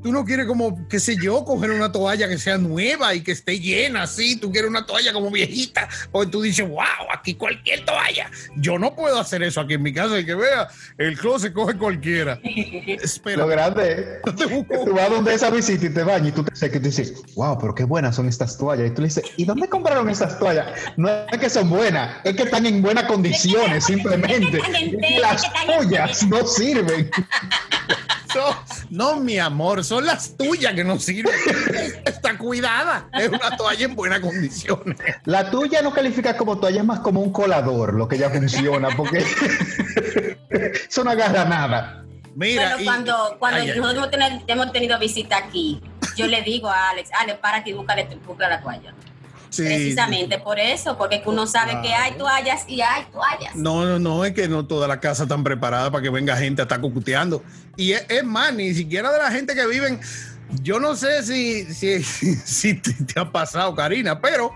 Tú 0.03 0.13
no 0.13 0.25
quieres 0.25 0.47
como, 0.47 0.87
qué 0.89 1.01
sé 1.01 1.17
yo, 1.17 1.45
coger 1.45 1.71
una 1.73 1.91
toalla 1.91 2.29
que 2.29 2.39
sea 2.39 2.57
nueva 2.57 3.15
y 3.15 3.23
que 3.23 3.33
esté 3.33 3.59
llena 3.59 4.03
así. 4.03 4.37
Tú 4.37 4.53
quieres 4.53 4.71
una 4.71 4.87
toalla 4.87 5.13
como 5.13 5.31
viejita. 5.31 5.89
O 6.13 6.27
tú 6.27 6.43
dices, 6.43 6.69
wow, 6.69 6.85
aquí 7.13 7.35
cualquier 7.35 7.85
toalla. 7.85 8.31
Yo 8.57 8.79
no 8.79 8.95
puedo 8.95 9.19
hacer 9.19 9.43
eso 9.43 9.61
aquí 9.61 9.75
en 9.75 9.83
mi 9.83 9.93
casa. 9.93 10.19
Y 10.19 10.25
que 10.25 10.35
vea, 10.35 10.69
el 10.99 11.19
closet 11.19 11.53
coge 11.53 11.77
cualquiera. 11.77 12.41
Espera. 12.45 13.39
Lo 13.39 13.47
grande 13.49 14.21
es 14.25 14.35
tú 14.35 14.95
vas 14.95 15.11
donde 15.11 15.35
esa 15.35 15.51
visita 15.51 15.87
y 15.87 15.91
te 15.91 16.03
bañas 16.03 16.29
y 16.29 16.33
tú 16.33 16.45
te 16.45 16.55
sé 16.55 16.71
que 16.71 16.79
dices, 16.79 17.15
wow, 17.35 17.59
pero 17.59 17.75
qué 17.75 17.85
buenas 17.85 18.17
son 18.17 18.29
estas 18.29 18.57
toallas. 18.57 18.91
Y 18.91 18.95
tú 18.95 19.03
le 19.03 19.09
dices, 19.09 19.25
¿y 19.37 19.45
dónde 19.45 19.69
compraron 19.69 20.09
estas 20.09 20.39
toallas? 20.39 20.67
No 20.97 21.09
es 21.09 21.39
que 21.39 21.51
son 21.51 21.69
buenas, 21.71 22.19
es 22.25 22.37
que 22.37 22.45
están 22.45 22.67
en 22.67 22.83
buenas 22.83 23.05
condiciones 23.05 23.85
simplemente. 23.85 24.61
Las 25.21 25.43
toallas 25.67 26.23
no 26.27 26.47
sirven. 26.47 27.11
no, 28.91 29.21
mi 29.21 29.39
amor, 29.39 29.85
son 29.89 30.05
las 30.05 30.37
tuyas 30.37 30.75
que 30.75 30.85
no 30.85 30.99
sirven. 30.99 31.35
Está 32.05 32.37
cuidada. 32.37 33.09
Es 33.15 33.29
una 33.29 33.57
toalla 33.57 33.87
en 33.87 33.95
buenas 33.95 34.21
condiciones. 34.21 34.99
La 35.25 35.51
tuya 35.51 35.81
no 35.81 35.93
califica 35.93 36.37
como 36.37 36.59
toalla, 36.59 36.81
es 36.81 36.87
más 36.87 37.01
como 37.01 37.21
un 37.21 37.33
colador 37.33 37.95
lo 37.95 38.07
que 38.07 38.19
ya 38.19 38.29
funciona, 38.29 38.89
porque 38.95 39.25
eso 40.89 41.05
no 41.05 41.11
agarra 41.11 41.47
nada. 41.47 42.05
Mira, 42.35 42.77
cuando, 42.85 43.37
cuando 43.39 43.75
nosotros 43.77 44.25
hemos 44.47 44.73
tenido 44.73 44.99
visita 44.99 45.39
aquí, 45.39 45.81
yo 46.17 46.27
le 46.27 46.43
digo 46.43 46.69
a 46.69 46.91
Alex, 46.91 47.11
Alex, 47.19 47.39
para 47.39 47.65
que 47.65 47.73
busca 47.73 47.97
la 47.97 48.61
toalla. 48.61 48.95
Precisamente 49.55 50.39
por 50.39 50.59
eso, 50.59 50.97
porque 50.97 51.23
uno 51.27 51.47
sabe 51.47 51.81
que 51.83 51.93
hay 51.93 52.13
toallas 52.13 52.65
y 52.69 52.81
hay 52.81 53.05
toallas. 53.13 53.55
No, 53.55 53.85
no, 53.85 53.99
no, 53.99 54.25
es 54.25 54.33
que 54.33 54.49
no 54.49 54.67
toda 54.67 54.87
la 54.89 55.01
casa 55.01 55.25
está 55.25 55.43
preparada 55.43 55.91
para 55.91 56.03
que 56.03 56.11
venga 56.11 56.37
gente 56.37 56.63
a 56.63 56.65
estar 56.65 56.81
cucuteando. 56.81 57.43
Y 57.77 57.93
es, 57.93 58.25
más, 58.25 58.55
ni 58.55 58.75
siquiera 58.75 59.13
de 59.13 59.19
la 59.19 59.31
gente 59.31 59.55
que 59.55 59.67
viven 59.67 60.01
Yo 60.63 60.81
no 60.81 60.97
sé 60.97 61.23
si, 61.23 61.65
si, 61.73 62.03
si 62.45 62.75
te, 62.75 62.93
te 62.93 63.21
ha 63.21 63.31
pasado, 63.31 63.75
Karina, 63.75 64.21
pero 64.21 64.55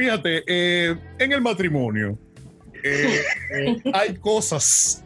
fíjate, 0.00 0.42
eh, 0.46 0.96
en 1.18 1.32
el 1.32 1.40
matrimonio 1.42 2.18
eh, 2.82 3.22
eh, 3.54 3.76
hay 3.92 4.16
cosas, 4.16 5.04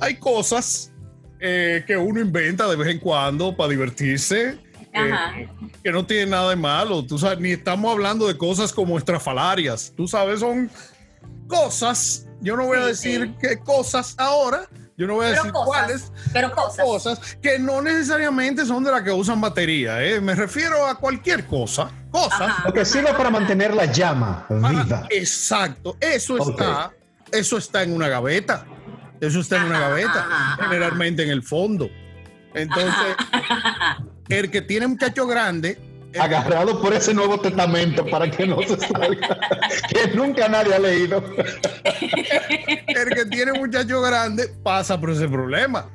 hay 0.00 0.16
cosas 0.16 0.92
que 1.40 1.96
uno 1.96 2.20
inventa 2.20 2.68
de 2.68 2.74
vez 2.74 2.88
en 2.88 2.98
cuando 2.98 3.56
para 3.56 3.70
divertirse. 3.70 4.58
Eh, 4.92 5.48
que 5.82 5.92
no 5.92 6.04
tiene 6.06 6.26
nada 6.30 6.50
de 6.50 6.56
malo, 6.56 7.04
tú 7.04 7.18
sabes, 7.18 7.38
ni 7.40 7.50
estamos 7.52 7.92
hablando 7.92 8.26
de 8.26 8.36
cosas 8.36 8.72
como 8.72 8.96
estrafalarias, 8.98 9.92
tú 9.96 10.08
sabes, 10.08 10.40
son 10.40 10.70
cosas, 11.46 12.26
yo 12.40 12.56
no 12.56 12.66
voy 12.66 12.78
a 12.78 12.86
decir 12.86 13.26
sí. 13.26 13.34
qué 13.40 13.58
cosas 13.58 14.14
ahora, 14.18 14.68
yo 14.96 15.06
no 15.06 15.14
voy 15.14 15.26
a 15.26 15.28
Pero 15.30 15.42
decir 15.42 15.52
cosas. 15.52 15.66
cuáles, 15.68 16.12
Pero 16.32 16.52
cosas. 16.52 16.84
cosas 16.84 17.38
que 17.40 17.58
no 17.58 17.80
necesariamente 17.82 18.64
son 18.66 18.82
de 18.82 18.90
las 18.90 19.02
que 19.02 19.10
usan 19.12 19.40
batería, 19.40 20.02
¿eh? 20.02 20.20
me 20.20 20.34
refiero 20.34 20.86
a 20.86 20.94
cualquier 20.96 21.46
cosa, 21.46 21.90
cosas. 22.10 22.40
Ajá. 22.40 22.62
Lo 22.66 22.72
que 22.72 22.84
sirve 22.84 23.12
para 23.14 23.30
mantener 23.30 23.74
la 23.74 23.84
llama 23.84 24.46
viva. 24.48 25.06
exacto, 25.10 25.96
eso 26.00 26.38
está, 26.38 26.92
eso 27.30 27.58
está 27.58 27.82
en 27.82 27.92
una 27.92 28.08
gaveta, 28.08 28.66
eso 29.20 29.40
está 29.40 29.58
en 29.58 29.64
una 29.64 29.80
gaveta, 29.80 30.10
ajá, 30.20 30.52
ajá. 30.54 30.64
generalmente 30.64 31.22
en 31.22 31.30
el 31.30 31.42
fondo. 31.42 31.88
Entonces, 32.54 33.14
el 34.28 34.50
que 34.50 34.62
tiene 34.62 34.86
muchacho 34.86 35.26
grande, 35.26 35.78
el- 36.12 36.20
Agarrado 36.20 36.80
por 36.80 36.94
ese 36.94 37.12
Nuevo 37.12 37.38
Testamento 37.40 38.04
para 38.06 38.30
que 38.30 38.46
no 38.46 38.60
se 38.62 38.76
salga. 38.78 39.38
que 39.90 40.08
nunca 40.14 40.48
nadie 40.48 40.74
ha 40.74 40.78
leído. 40.78 41.22
el 42.86 43.14
que 43.14 43.26
tiene 43.26 43.52
muchacho 43.52 44.00
grande 44.00 44.48
pasa 44.62 44.98
por 44.98 45.10
ese 45.10 45.28
problema. 45.28 45.88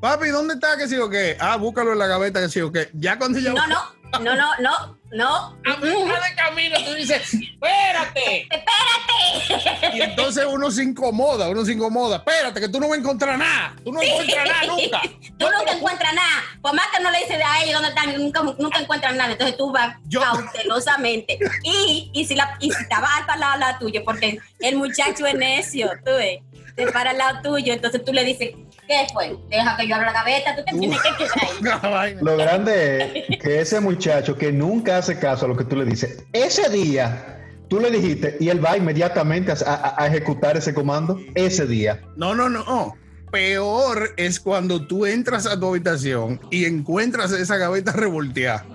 Papi, 0.00 0.28
¿dónde 0.28 0.54
está? 0.54 0.76
Que 0.78 0.88
sí 0.88 0.96
o 0.96 1.10
qué? 1.10 1.36
Ah, 1.38 1.56
búscalo 1.56 1.92
en 1.92 1.98
la 1.98 2.06
gaveta, 2.06 2.40
que 2.40 2.48
sí 2.48 2.60
o 2.62 2.72
qué. 2.72 2.88
Ya 2.94 3.18
cuando 3.18 3.38
ya 3.38 3.52
No, 3.52 3.66
no, 3.66 3.76
no, 4.20 4.34
no, 4.34 4.46
no, 4.60 4.98
no. 5.12 5.56
a 5.64 5.76
mitad 5.76 6.22
de 6.28 6.34
camino 6.36 6.76
tú 6.84 6.94
dices, 6.94 7.34
espérate. 7.34 8.42
Espérate. 8.42 9.90
Y 9.96 10.00
entonces 10.02 10.44
uno 10.48 10.70
se 10.70 10.82
incomoda, 10.82 11.48
uno 11.48 11.64
se 11.64 11.72
incomoda. 11.72 12.16
Espérate, 12.16 12.60
que 12.60 12.68
tú 12.68 12.80
no 12.80 12.88
vas 12.88 12.96
a 12.96 13.00
encontrar 13.00 13.38
nada. 13.38 13.74
Tú 13.84 13.92
no 13.92 14.00
encuentras 14.02 14.46
nada 14.48 14.66
nunca. 14.66 15.00
Tú 15.38 15.46
nunca 15.46 15.72
encuentras 15.72 16.14
nada. 16.14 16.42
Por 16.60 16.74
más 16.74 16.86
que 16.94 17.02
no 17.02 17.10
le 17.10 17.18
dices 17.18 17.38
a 17.44 17.62
ellos 17.62 17.74
dónde 17.74 17.88
están, 17.88 18.16
nunca, 18.18 18.42
nunca 18.58 18.78
encuentran 18.80 19.16
nada. 19.16 19.32
Entonces 19.32 19.56
tú 19.56 19.72
vas 19.72 19.96
Yo- 20.06 20.20
cautelosamente. 20.20 21.38
Y, 21.62 22.10
y 22.12 22.24
si 22.26 22.34
la, 22.34 22.56
y 22.60 22.70
si 22.70 22.84
al 22.90 23.00
lado, 23.38 23.52
al 23.52 23.60
lado 23.60 23.78
tuyo, 23.80 24.02
porque 24.04 24.38
el 24.60 24.76
muchacho 24.76 25.26
es 25.26 25.34
necio, 25.34 25.90
tú 26.04 26.12
ves, 26.12 26.40
te 26.86 26.92
para 26.92 27.10
al 27.10 27.18
lado 27.18 27.38
tuyo, 27.42 27.72
entonces 27.72 28.04
tú 28.04 28.12
le 28.12 28.24
dices, 28.24 28.50
¿qué 28.86 29.06
fue? 29.12 29.36
Deja 29.48 29.76
que 29.76 29.88
yo 29.88 29.94
abra 29.96 30.08
la 30.12 30.12
gaveta, 30.12 30.56
tú 30.56 30.62
te 30.64 30.78
tienes 30.78 30.98
que 31.02 31.24
quedar 31.24 31.94
ahí. 31.94 32.16
Lo 32.20 32.36
grande 32.36 33.24
es 33.28 33.38
que 33.38 33.60
ese 33.60 33.80
muchacho 33.80 34.36
que 34.36 34.52
nunca 34.52 34.98
hace 34.98 35.18
caso 35.18 35.44
a 35.46 35.48
lo 35.48 35.56
que 35.56 35.64
tú 35.64 35.76
le 35.76 35.84
dices, 35.84 36.24
ese 36.32 36.68
día 36.70 37.36
tú 37.68 37.78
le 37.80 37.90
dijiste 37.90 38.36
y 38.40 38.48
él 38.48 38.64
va 38.64 38.76
inmediatamente 38.76 39.52
a, 39.52 39.56
a- 39.66 39.94
a 40.02 40.06
ejecutar 40.08 40.56
ese 40.56 40.74
comando, 40.74 41.18
ese 41.34 41.66
día. 41.66 42.00
No, 42.16 42.34
no, 42.34 42.48
no. 42.48 42.94
Peor 43.30 44.10
es 44.16 44.40
cuando 44.40 44.86
tú 44.88 45.06
entras 45.06 45.46
a 45.46 45.58
tu 45.58 45.68
habitación 45.68 46.40
y 46.50 46.64
encuentras 46.64 47.30
esa 47.30 47.56
gaveta 47.58 47.92
revolteada. 47.92 48.66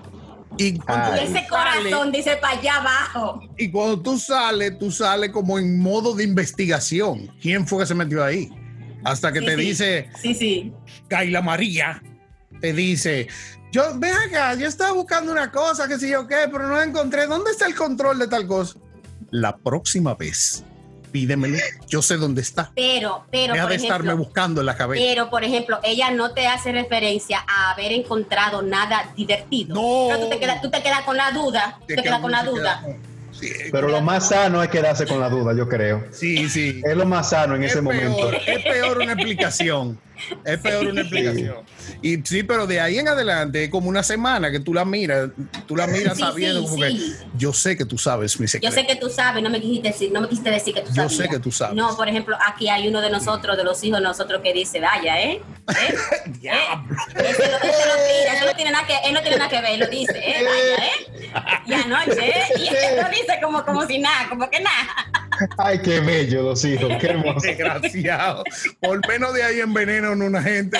Y 0.58 0.78
cuando. 0.78 1.16
Y 1.16 1.24
ese 1.24 1.40
tú 1.42 1.48
corazón 1.50 1.90
sales- 1.90 2.12
dice 2.12 2.36
para 2.36 2.58
allá 2.58 2.76
abajo. 2.76 3.40
y 3.58 3.70
cuando 3.70 4.00
tú 4.00 4.18
sales, 4.18 4.78
tú 4.78 4.90
sales 4.90 5.30
como 5.30 5.58
en 5.58 5.78
modo 5.78 6.14
de 6.14 6.24
investigación. 6.24 7.30
¿Quién 7.40 7.66
fue 7.66 7.80
que 7.80 7.86
se 7.86 7.94
metió 7.94 8.22
ahí? 8.24 8.50
Hasta 9.04 9.32
que 9.32 9.40
Sí, 9.40 9.46
te 9.46 9.54
sí. 9.56 9.60
dice 9.62 10.10
Sí, 10.20 10.34
sí. 10.34 10.72
Kaila 11.08 11.40
María, 11.42 12.02
te 12.60 12.72
dice, 12.72 13.28
yo, 13.70 13.82
ven 13.98 14.14
acá, 14.28 14.54
yo 14.54 14.66
estaba 14.66 14.92
buscando 14.92 15.30
una 15.30 15.52
cosa, 15.52 15.86
que 15.86 15.98
sé 15.98 16.08
yo 16.08 16.26
qué, 16.26 16.48
pero 16.50 16.66
no 16.66 16.74
la 16.76 16.84
encontré. 16.84 17.26
¿Dónde 17.26 17.50
está 17.50 17.66
el 17.66 17.74
control 17.74 18.18
de 18.18 18.26
tal 18.28 18.46
cosa? 18.46 18.78
La 19.30 19.56
próxima 19.56 20.14
vez, 20.14 20.64
pídemelo. 21.20 21.56
Yo 21.88 22.02
sé 22.02 22.18
dónde 22.18 22.42
está. 22.42 22.70
Pero, 22.74 23.24
pero, 23.30 23.54
Deja 23.54 23.64
por 23.64 23.70
de 23.70 23.76
estarme 23.76 24.08
ejemplo, 24.08 24.24
buscando 24.26 24.60
en 24.60 24.66
la 24.66 24.76
cabeza. 24.76 25.02
Pero, 25.02 25.30
por 25.30 25.44
ejemplo, 25.44 25.80
ella 25.82 26.10
no 26.10 26.32
te 26.34 26.46
hace 26.46 26.72
referencia 26.72 27.42
a 27.48 27.70
haber 27.72 27.92
encontrado 27.92 28.60
nada 28.60 29.10
divertido. 29.16 29.74
No. 29.74 30.08
Pero 30.10 30.24
tú 30.24 30.28
te 30.30 30.38
quedas, 30.38 30.60
tú 30.60 30.70
te 30.70 30.82
quedas 30.82 31.00
con 31.02 31.16
la 31.16 31.30
duda. 31.30 31.78
Tú 31.80 31.86
te 31.94 32.02
quedas 32.02 32.20
con 32.20 32.30
la 32.32 32.42
duda. 32.44 32.80
con- 32.84 33.16
Sí, 33.36 33.50
Pero 33.70 33.88
lo 33.88 34.00
más 34.00 34.28
sano 34.30 34.62
es 34.62 34.70
quedarse 34.70 35.06
con 35.06 35.20
la 35.20 35.28
duda, 35.28 35.54
yo 35.54 35.68
creo. 35.68 36.04
sí, 36.10 36.48
sí. 36.48 36.80
Es 36.82 36.96
lo 36.96 37.04
más 37.04 37.28
sano 37.30 37.54
en 37.54 37.64
Es 37.64 37.72
ese 37.72 37.82
peor, 37.82 37.94
momento. 37.94 38.30
es 38.32 38.62
peor 38.64 38.98
una 38.98 39.12
explicación. 39.12 39.98
Es 40.44 40.58
peor 40.58 40.86
una 40.86 41.00
explicación. 41.02 41.56
Y 42.02 42.16
sí, 42.24 42.42
pero 42.42 42.66
de 42.66 42.80
ahí 42.80 42.98
en 42.98 43.08
adelante 43.08 43.64
es 43.64 43.70
como 43.70 43.88
una 43.88 44.02
semana 44.02 44.50
que 44.50 44.60
tú 44.60 44.72
la 44.74 44.84
miras, 44.84 45.30
tú 45.66 45.76
la 45.76 45.86
miras 45.86 46.16
Sí, 46.16 46.22
sabiendo 46.22 46.62
sí, 46.62 46.68
como 46.68 46.84
sí. 46.86 46.92
que 47.20 47.38
yo 47.38 47.52
sé 47.52 47.76
que 47.76 47.84
tú 47.84 47.98
sabes 47.98 48.38
mi 48.40 48.46
Yo 48.46 48.50
secreto. 48.50 48.74
sé 48.74 48.86
que 48.86 48.96
tú 48.96 49.08
sabes, 49.10 49.42
no 49.42 49.50
me 49.50 49.60
quisiste 49.60 49.88
decir, 49.88 50.12
no 50.12 50.20
me 50.22 50.28
quisiste 50.28 50.50
decir 50.50 50.74
que 50.74 50.80
tú 50.80 50.88
Yo 50.88 50.94
sabías. 50.94 51.12
sé 51.16 51.28
que 51.28 51.38
tú 51.38 51.52
sabes. 51.52 51.74
No, 51.76 51.94
por 51.96 52.08
ejemplo, 52.08 52.36
aquí 52.46 52.68
hay 52.68 52.88
uno 52.88 53.00
de 53.00 53.10
nosotros, 53.10 53.56
de 53.56 53.64
los 53.64 53.82
hijos 53.84 53.98
de 54.00 54.04
nosotros, 54.04 54.40
que 54.42 54.52
dice, 54.52 54.80
vaya, 54.80 55.20
¿eh? 55.20 55.40
¿Eh? 55.68 55.94
Diablo. 56.40 56.96
Eso 57.16 57.42
lo, 57.42 57.58
lo 57.58 58.34
eso 58.34 58.46
no 58.46 58.54
tiene 58.56 58.70
nada 58.70 58.86
que, 58.86 58.94
él 59.08 59.14
no 59.14 59.20
tiene 59.20 59.36
nada 59.36 59.50
que 59.50 59.60
ver, 59.60 59.72
él 59.72 59.80
lo 59.80 59.86
dice, 59.88 60.18
¿eh? 60.18 60.44
Vaya, 60.44 60.86
¿eh? 60.86 61.60
Y 61.66 61.72
anoche, 61.72 62.28
¿eh? 62.30 62.44
Y 62.58 62.68
él 62.68 63.02
lo 63.02 63.08
dice 63.10 63.38
como, 63.42 63.64
como 63.64 63.86
si 63.86 63.98
nada, 63.98 64.28
como 64.28 64.48
que 64.48 64.60
nada. 64.60 65.25
Ay, 65.58 65.80
qué 65.82 66.00
bello 66.00 66.42
los 66.42 66.64
hijos, 66.64 66.90
qué 67.00 67.08
hermoso. 67.08 67.40
Desgraciado. 67.42 68.44
Por 68.80 69.06
menos 69.08 69.34
de 69.34 69.42
ahí 69.42 69.60
envenenan 69.60 70.20
una 70.22 70.42
gente. 70.42 70.78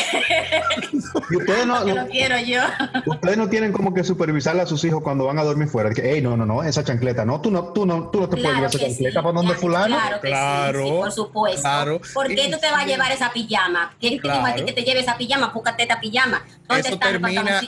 Y 1.30 1.36
ustedes 1.36 1.66
no, 1.66 1.84
lo 1.84 2.06
quiero 2.08 2.38
yo. 2.40 2.60
ustedes 3.06 3.36
no 3.36 3.48
tienen 3.48 3.72
como 3.72 3.92
que 3.94 4.04
supervisarle 4.04 4.62
a 4.62 4.66
sus 4.66 4.82
hijos 4.84 5.02
cuando 5.02 5.26
van 5.26 5.38
a 5.38 5.44
dormir 5.44 5.68
fuera. 5.68 5.90
Que, 5.90 6.02
hey, 6.12 6.20
no, 6.22 6.36
no, 6.36 6.46
no, 6.46 6.62
esa 6.62 6.84
chancleta, 6.84 7.24
no, 7.24 7.40
tú 7.40 7.50
no, 7.50 7.72
tú 7.72 7.86
no, 7.86 8.08
tú 8.10 8.20
no 8.20 8.28
te 8.28 8.36
puedes 8.36 8.54
llevar 8.54 8.70
esa 8.70 8.78
chancleta 8.78 9.20
sí, 9.20 9.24
para 9.24 9.32
donde 9.32 9.54
claro, 9.54 9.60
fulano. 9.60 9.96
Claro 9.96 10.20
que 10.20 10.28
Claro, 10.28 10.78
sí, 10.78 10.84
sí, 10.84 10.90
por 10.90 11.12
supuesto. 11.12 11.60
claro. 11.62 12.00
¿Por 12.14 12.28
qué 12.28 12.48
tú 12.50 12.58
te 12.60 12.70
vas 12.70 12.82
a 12.82 12.86
llevar 12.86 13.12
esa 13.12 13.32
pijama? 13.32 13.94
¿Quién 14.00 14.20
te 14.20 14.28
dijo 14.28 14.40
a 14.40 14.46
ti 14.54 14.62
Claro. 14.62 14.66
que 14.66 14.72
te 14.72 14.82
lleve 14.82 15.00
esa 15.00 15.16
pijama? 15.16 15.48
Búscate 15.54 15.82
esta 15.82 16.00
pijama. 16.00 16.44
¿Dónde 16.68 16.80
Eso 16.80 16.94
están 16.94 17.12
los 17.12 17.22
termina, 17.22 17.60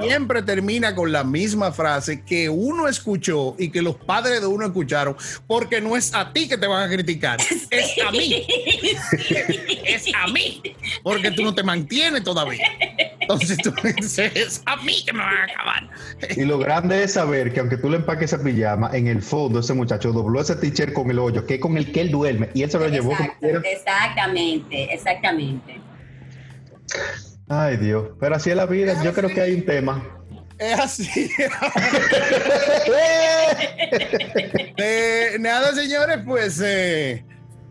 siempre 0.00 0.42
termina 0.42 0.94
con 0.94 1.12
la 1.12 1.24
misma 1.24 1.72
frase 1.72 2.22
que 2.22 2.48
uno 2.48 2.88
escuchó 2.88 3.54
y 3.58 3.70
que 3.70 3.82
los 3.82 3.96
padres 3.96 4.40
de 4.40 4.46
uno 4.46 4.66
escucharon, 4.66 5.16
porque 5.46 5.80
no 5.80 5.96
es 5.96 6.14
a 6.20 6.32
ti 6.32 6.48
que 6.48 6.56
te 6.56 6.66
van 6.66 6.82
a 6.82 6.92
criticar, 6.92 7.38
es 7.70 7.96
a 8.06 8.10
mí. 8.10 8.46
es 9.84 10.06
a 10.14 10.26
mí, 10.28 10.62
porque 11.02 11.30
tú 11.30 11.42
no 11.42 11.54
te 11.54 11.62
mantienes 11.62 12.22
todavía. 12.22 12.68
Entonces 13.20 13.58
tú 13.58 13.72
dices, 13.96 14.32
es 14.34 14.62
a 14.66 14.76
mí 14.76 15.04
que 15.04 15.12
me 15.12 15.20
van 15.20 15.36
a 15.36 15.44
acabar. 15.44 15.90
Y 16.36 16.44
lo 16.44 16.58
grande 16.58 17.02
es 17.02 17.14
saber 17.14 17.52
que 17.52 17.60
aunque 17.60 17.76
tú 17.76 17.90
le 17.90 17.96
empaques 17.96 18.32
esa 18.32 18.42
pijama, 18.42 18.90
en 18.92 19.06
el 19.06 19.22
fondo 19.22 19.60
ese 19.60 19.74
muchacho 19.74 20.12
dobló 20.12 20.40
ese 20.40 20.56
t-shirt 20.56 20.92
con 20.92 21.10
el 21.10 21.18
hoyo, 21.18 21.46
que 21.46 21.54
es 21.54 21.60
con 21.60 21.76
el 21.76 21.92
que 21.92 22.02
él 22.02 22.10
duerme, 22.10 22.50
y 22.54 22.62
él 22.62 22.70
se 22.70 22.78
lo 22.78 22.88
llevó 22.88 23.16
como 23.16 23.32
quiera. 23.38 23.60
exactamente, 23.64 24.92
exactamente. 24.92 25.80
Ay, 27.48 27.76
Dios. 27.78 28.10
Pero 28.20 28.36
así 28.36 28.50
es 28.50 28.56
la 28.56 28.66
vida. 28.66 29.02
Yo 29.02 29.12
creo 29.12 29.28
que 29.28 29.40
hay 29.40 29.54
un 29.54 29.64
tema. 29.64 30.19
Es 30.60 30.78
así. 30.78 31.30
Eh, 34.82 35.36
nada, 35.40 35.74
señores, 35.74 36.20
pues 36.24 36.58
eh, 36.64 37.22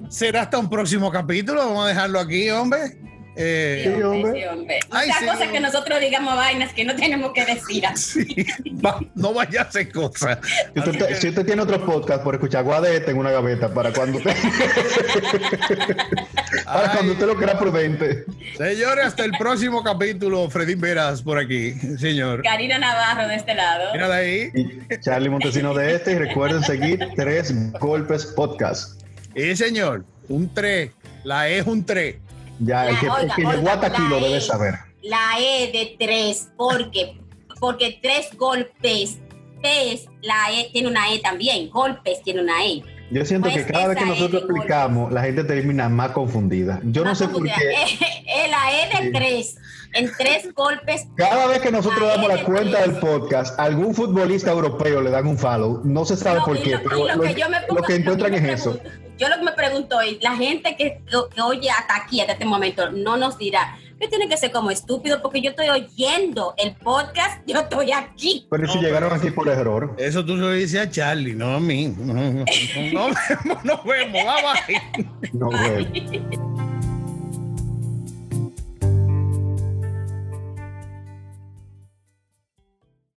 será 0.09 0.43
hasta 0.43 0.59
un 0.59 0.69
próximo 0.69 1.11
capítulo. 1.11 1.65
Vamos 1.65 1.85
a 1.85 1.87
dejarlo 1.87 2.19
aquí, 2.19 2.51
hombre. 2.51 2.99
Eh, 3.41 3.93
Sí, 3.95 4.01
hombre. 4.03 4.33
Sí, 4.41 4.45
hombre. 4.47 4.79
Ay, 4.91 5.07
Otra 5.09 5.19
sí, 5.19 5.25
cosa 5.25 5.31
hombre. 5.37 5.51
que 5.51 5.59
nosotros 5.61 5.99
digamos 6.01 6.35
vainas 6.35 6.73
que 6.73 6.83
no 6.83 6.93
tenemos 6.95 7.31
que 7.31 7.45
decir. 7.45 7.83
sí, 7.95 8.45
va- 8.85 8.99
no 9.15 9.33
vaya 9.33 9.61
a 9.61 9.63
hacer 9.63 9.91
cosas. 9.93 10.39
Si 10.73 10.79
usted, 10.79 10.89
Así 11.03 11.07
que- 11.07 11.15
si 11.15 11.29
usted 11.29 11.45
tiene 11.45 11.61
otro 11.61 11.83
podcast 11.85 12.21
por 12.23 12.35
escuchar 12.35 12.65
Guadete 12.65 13.11
en 13.11 13.17
una 13.17 13.31
gaveta 13.31 13.73
para 13.73 13.93
cuando 13.93 14.17
usted, 14.17 14.35
para 16.65 16.83
Ay. 16.83 16.89
cuando 16.93 17.13
usted 17.13 17.27
lo 17.27 17.35
crea 17.35 17.57
prudente. 17.57 18.25
Señores, 18.57 19.05
hasta 19.05 19.23
el 19.25 19.31
próximo 19.37 19.83
capítulo. 19.83 20.49
Freddy 20.49 20.75
Veras 20.75 21.21
por 21.21 21.37
aquí, 21.37 21.73
señor. 21.97 22.43
Karina 22.43 22.77
Navarro 22.77 23.27
de 23.27 23.35
este 23.35 23.53
lado. 23.55 23.93
Mírala 23.93 24.15
ahí. 24.15 24.49
Y 24.53 24.99
Charlie 24.99 25.29
Montesino 25.29 25.73
de 25.73 25.95
este. 25.95 26.11
Y 26.11 26.15
recuerden 26.15 26.63
seguir 26.63 26.99
Tres 27.15 27.53
Golpes 27.79 28.25
Podcast. 28.25 29.01
Y 29.35 29.55
señor, 29.55 30.03
un 30.27 30.53
3. 30.53 30.91
La 31.23 31.49
E 31.49 31.59
es 31.59 31.67
un 31.67 31.85
3. 31.85 32.15
Ya, 32.59 32.89
el 32.89 32.99
que, 32.99 33.05
el 33.05 33.11
Oiga, 33.11 33.35
que 33.35 33.41
llegó 33.41 33.51
oiga, 33.51 33.75
debe 34.21 34.37
E. 34.37 34.41
saber. 34.41 34.75
La 35.01 35.37
E 35.39 35.71
de 35.71 35.95
tres, 35.97 36.49
porque, 36.57 37.17
porque 37.59 37.99
tres 38.01 38.29
golpes, 38.37 39.19
pez, 39.61 40.07
la 40.21 40.51
E 40.51 40.69
tiene 40.71 40.87
una 40.89 41.13
E 41.13 41.19
también, 41.19 41.69
golpes 41.69 42.21
tiene 42.23 42.41
una 42.41 42.65
E. 42.65 42.83
Yo 43.11 43.25
siento 43.25 43.49
Pues 43.49 43.65
que 43.65 43.71
cada 43.73 43.87
vez 43.87 43.97
que 43.97 44.03
esa 44.03 44.13
nosotros 44.13 44.43
explicamos, 44.43 45.11
la 45.11 45.23
gente 45.23 45.43
termina 45.43 45.89
más 45.89 46.11
confundida. 46.11 46.79
Yo 46.83 47.03
no 47.03 47.15
sé 47.15 47.27
por 47.27 47.43
qué. 47.43 47.51
La 48.49 48.71
E 48.71 48.89
de 48.89 49.05
Sí. 49.07 49.11
tres, 49.13 49.57
en 49.93 50.11
tres 50.17 50.53
golpes. 50.53 51.07
Cada 51.15 51.47
vez 51.47 51.59
que 51.61 51.71
nosotros 51.71 52.07
damos 52.07 52.29
E 52.31 52.35
la 52.37 52.43
cuenta 52.43 52.81
del 52.81 52.93
podcast, 52.99 53.59
algún 53.59 53.93
futbolista 53.95 54.51
europeo 54.51 55.01
le 55.01 55.09
dan 55.11 55.27
un 55.27 55.37
follow. 55.37 55.81
No 55.83 56.05
se 56.05 56.15
sabe 56.17 56.39
No, 56.39 56.45
por 56.45 56.61
qué, 56.61 56.71
lo- 56.71 56.77
y 56.77 56.83
pero 56.83 57.07
lo 57.07 57.15
lo, 57.15 57.21
que 57.23 57.33
yo 57.35 57.49
me 57.49 57.61
pongo- 57.61 57.75
lo 57.81 57.83
que 57.87 57.93
lo 57.93 57.99
encuentran 57.99 58.33
es 58.35 58.59
eso. 58.59 58.79
Yo 59.17 59.27
lo 59.27 59.35
que 59.35 59.43
me 59.43 59.51
pregunto 59.51 59.99
es, 59.99 60.21
la 60.21 60.35
gente 60.37 60.75
que, 60.77 61.01
que 61.35 61.41
oye 61.41 61.69
hasta 61.69 61.95
aquí, 61.97 62.21
hasta 62.21 62.33
este 62.33 62.45
momento, 62.45 62.89
no 62.91 63.17
nos 63.17 63.37
dirá, 63.37 63.77
que 63.99 64.07
tiene 64.07 64.29
que 64.29 64.37
ser 64.37 64.51
como 64.53 64.71
estúpido 64.71 65.21
porque 65.21 65.41
yo 65.41 65.49
estoy 65.49 65.67
oyendo 65.67 66.53
el 66.57 66.73
podcast, 66.77 67.41
yo 67.45 67.59
estoy 67.59 67.91
aquí. 67.91 68.47
Pero 68.49 68.65
si 68.71 68.79
llegaron 68.79 69.11
aquí 69.11 69.29
por 69.29 69.49
error. 69.49 69.93
Eso 69.97 70.23
tú 70.23 70.37
lo 70.37 70.51
dices 70.51 70.79
a 70.79 70.89
Charlie, 70.89 71.33
no 71.35 71.55
a 71.55 71.59
mí. 71.59 71.93
No, 71.97 72.13
no, 72.13 72.23
no, 72.23 72.45
no 72.93 73.09
vemos, 73.13 73.63
no 73.65 73.81
vemos, 73.83 74.13
bye 74.13 74.79
bye. 75.03 75.29
No, 75.33 75.47
güey. 75.47 76.68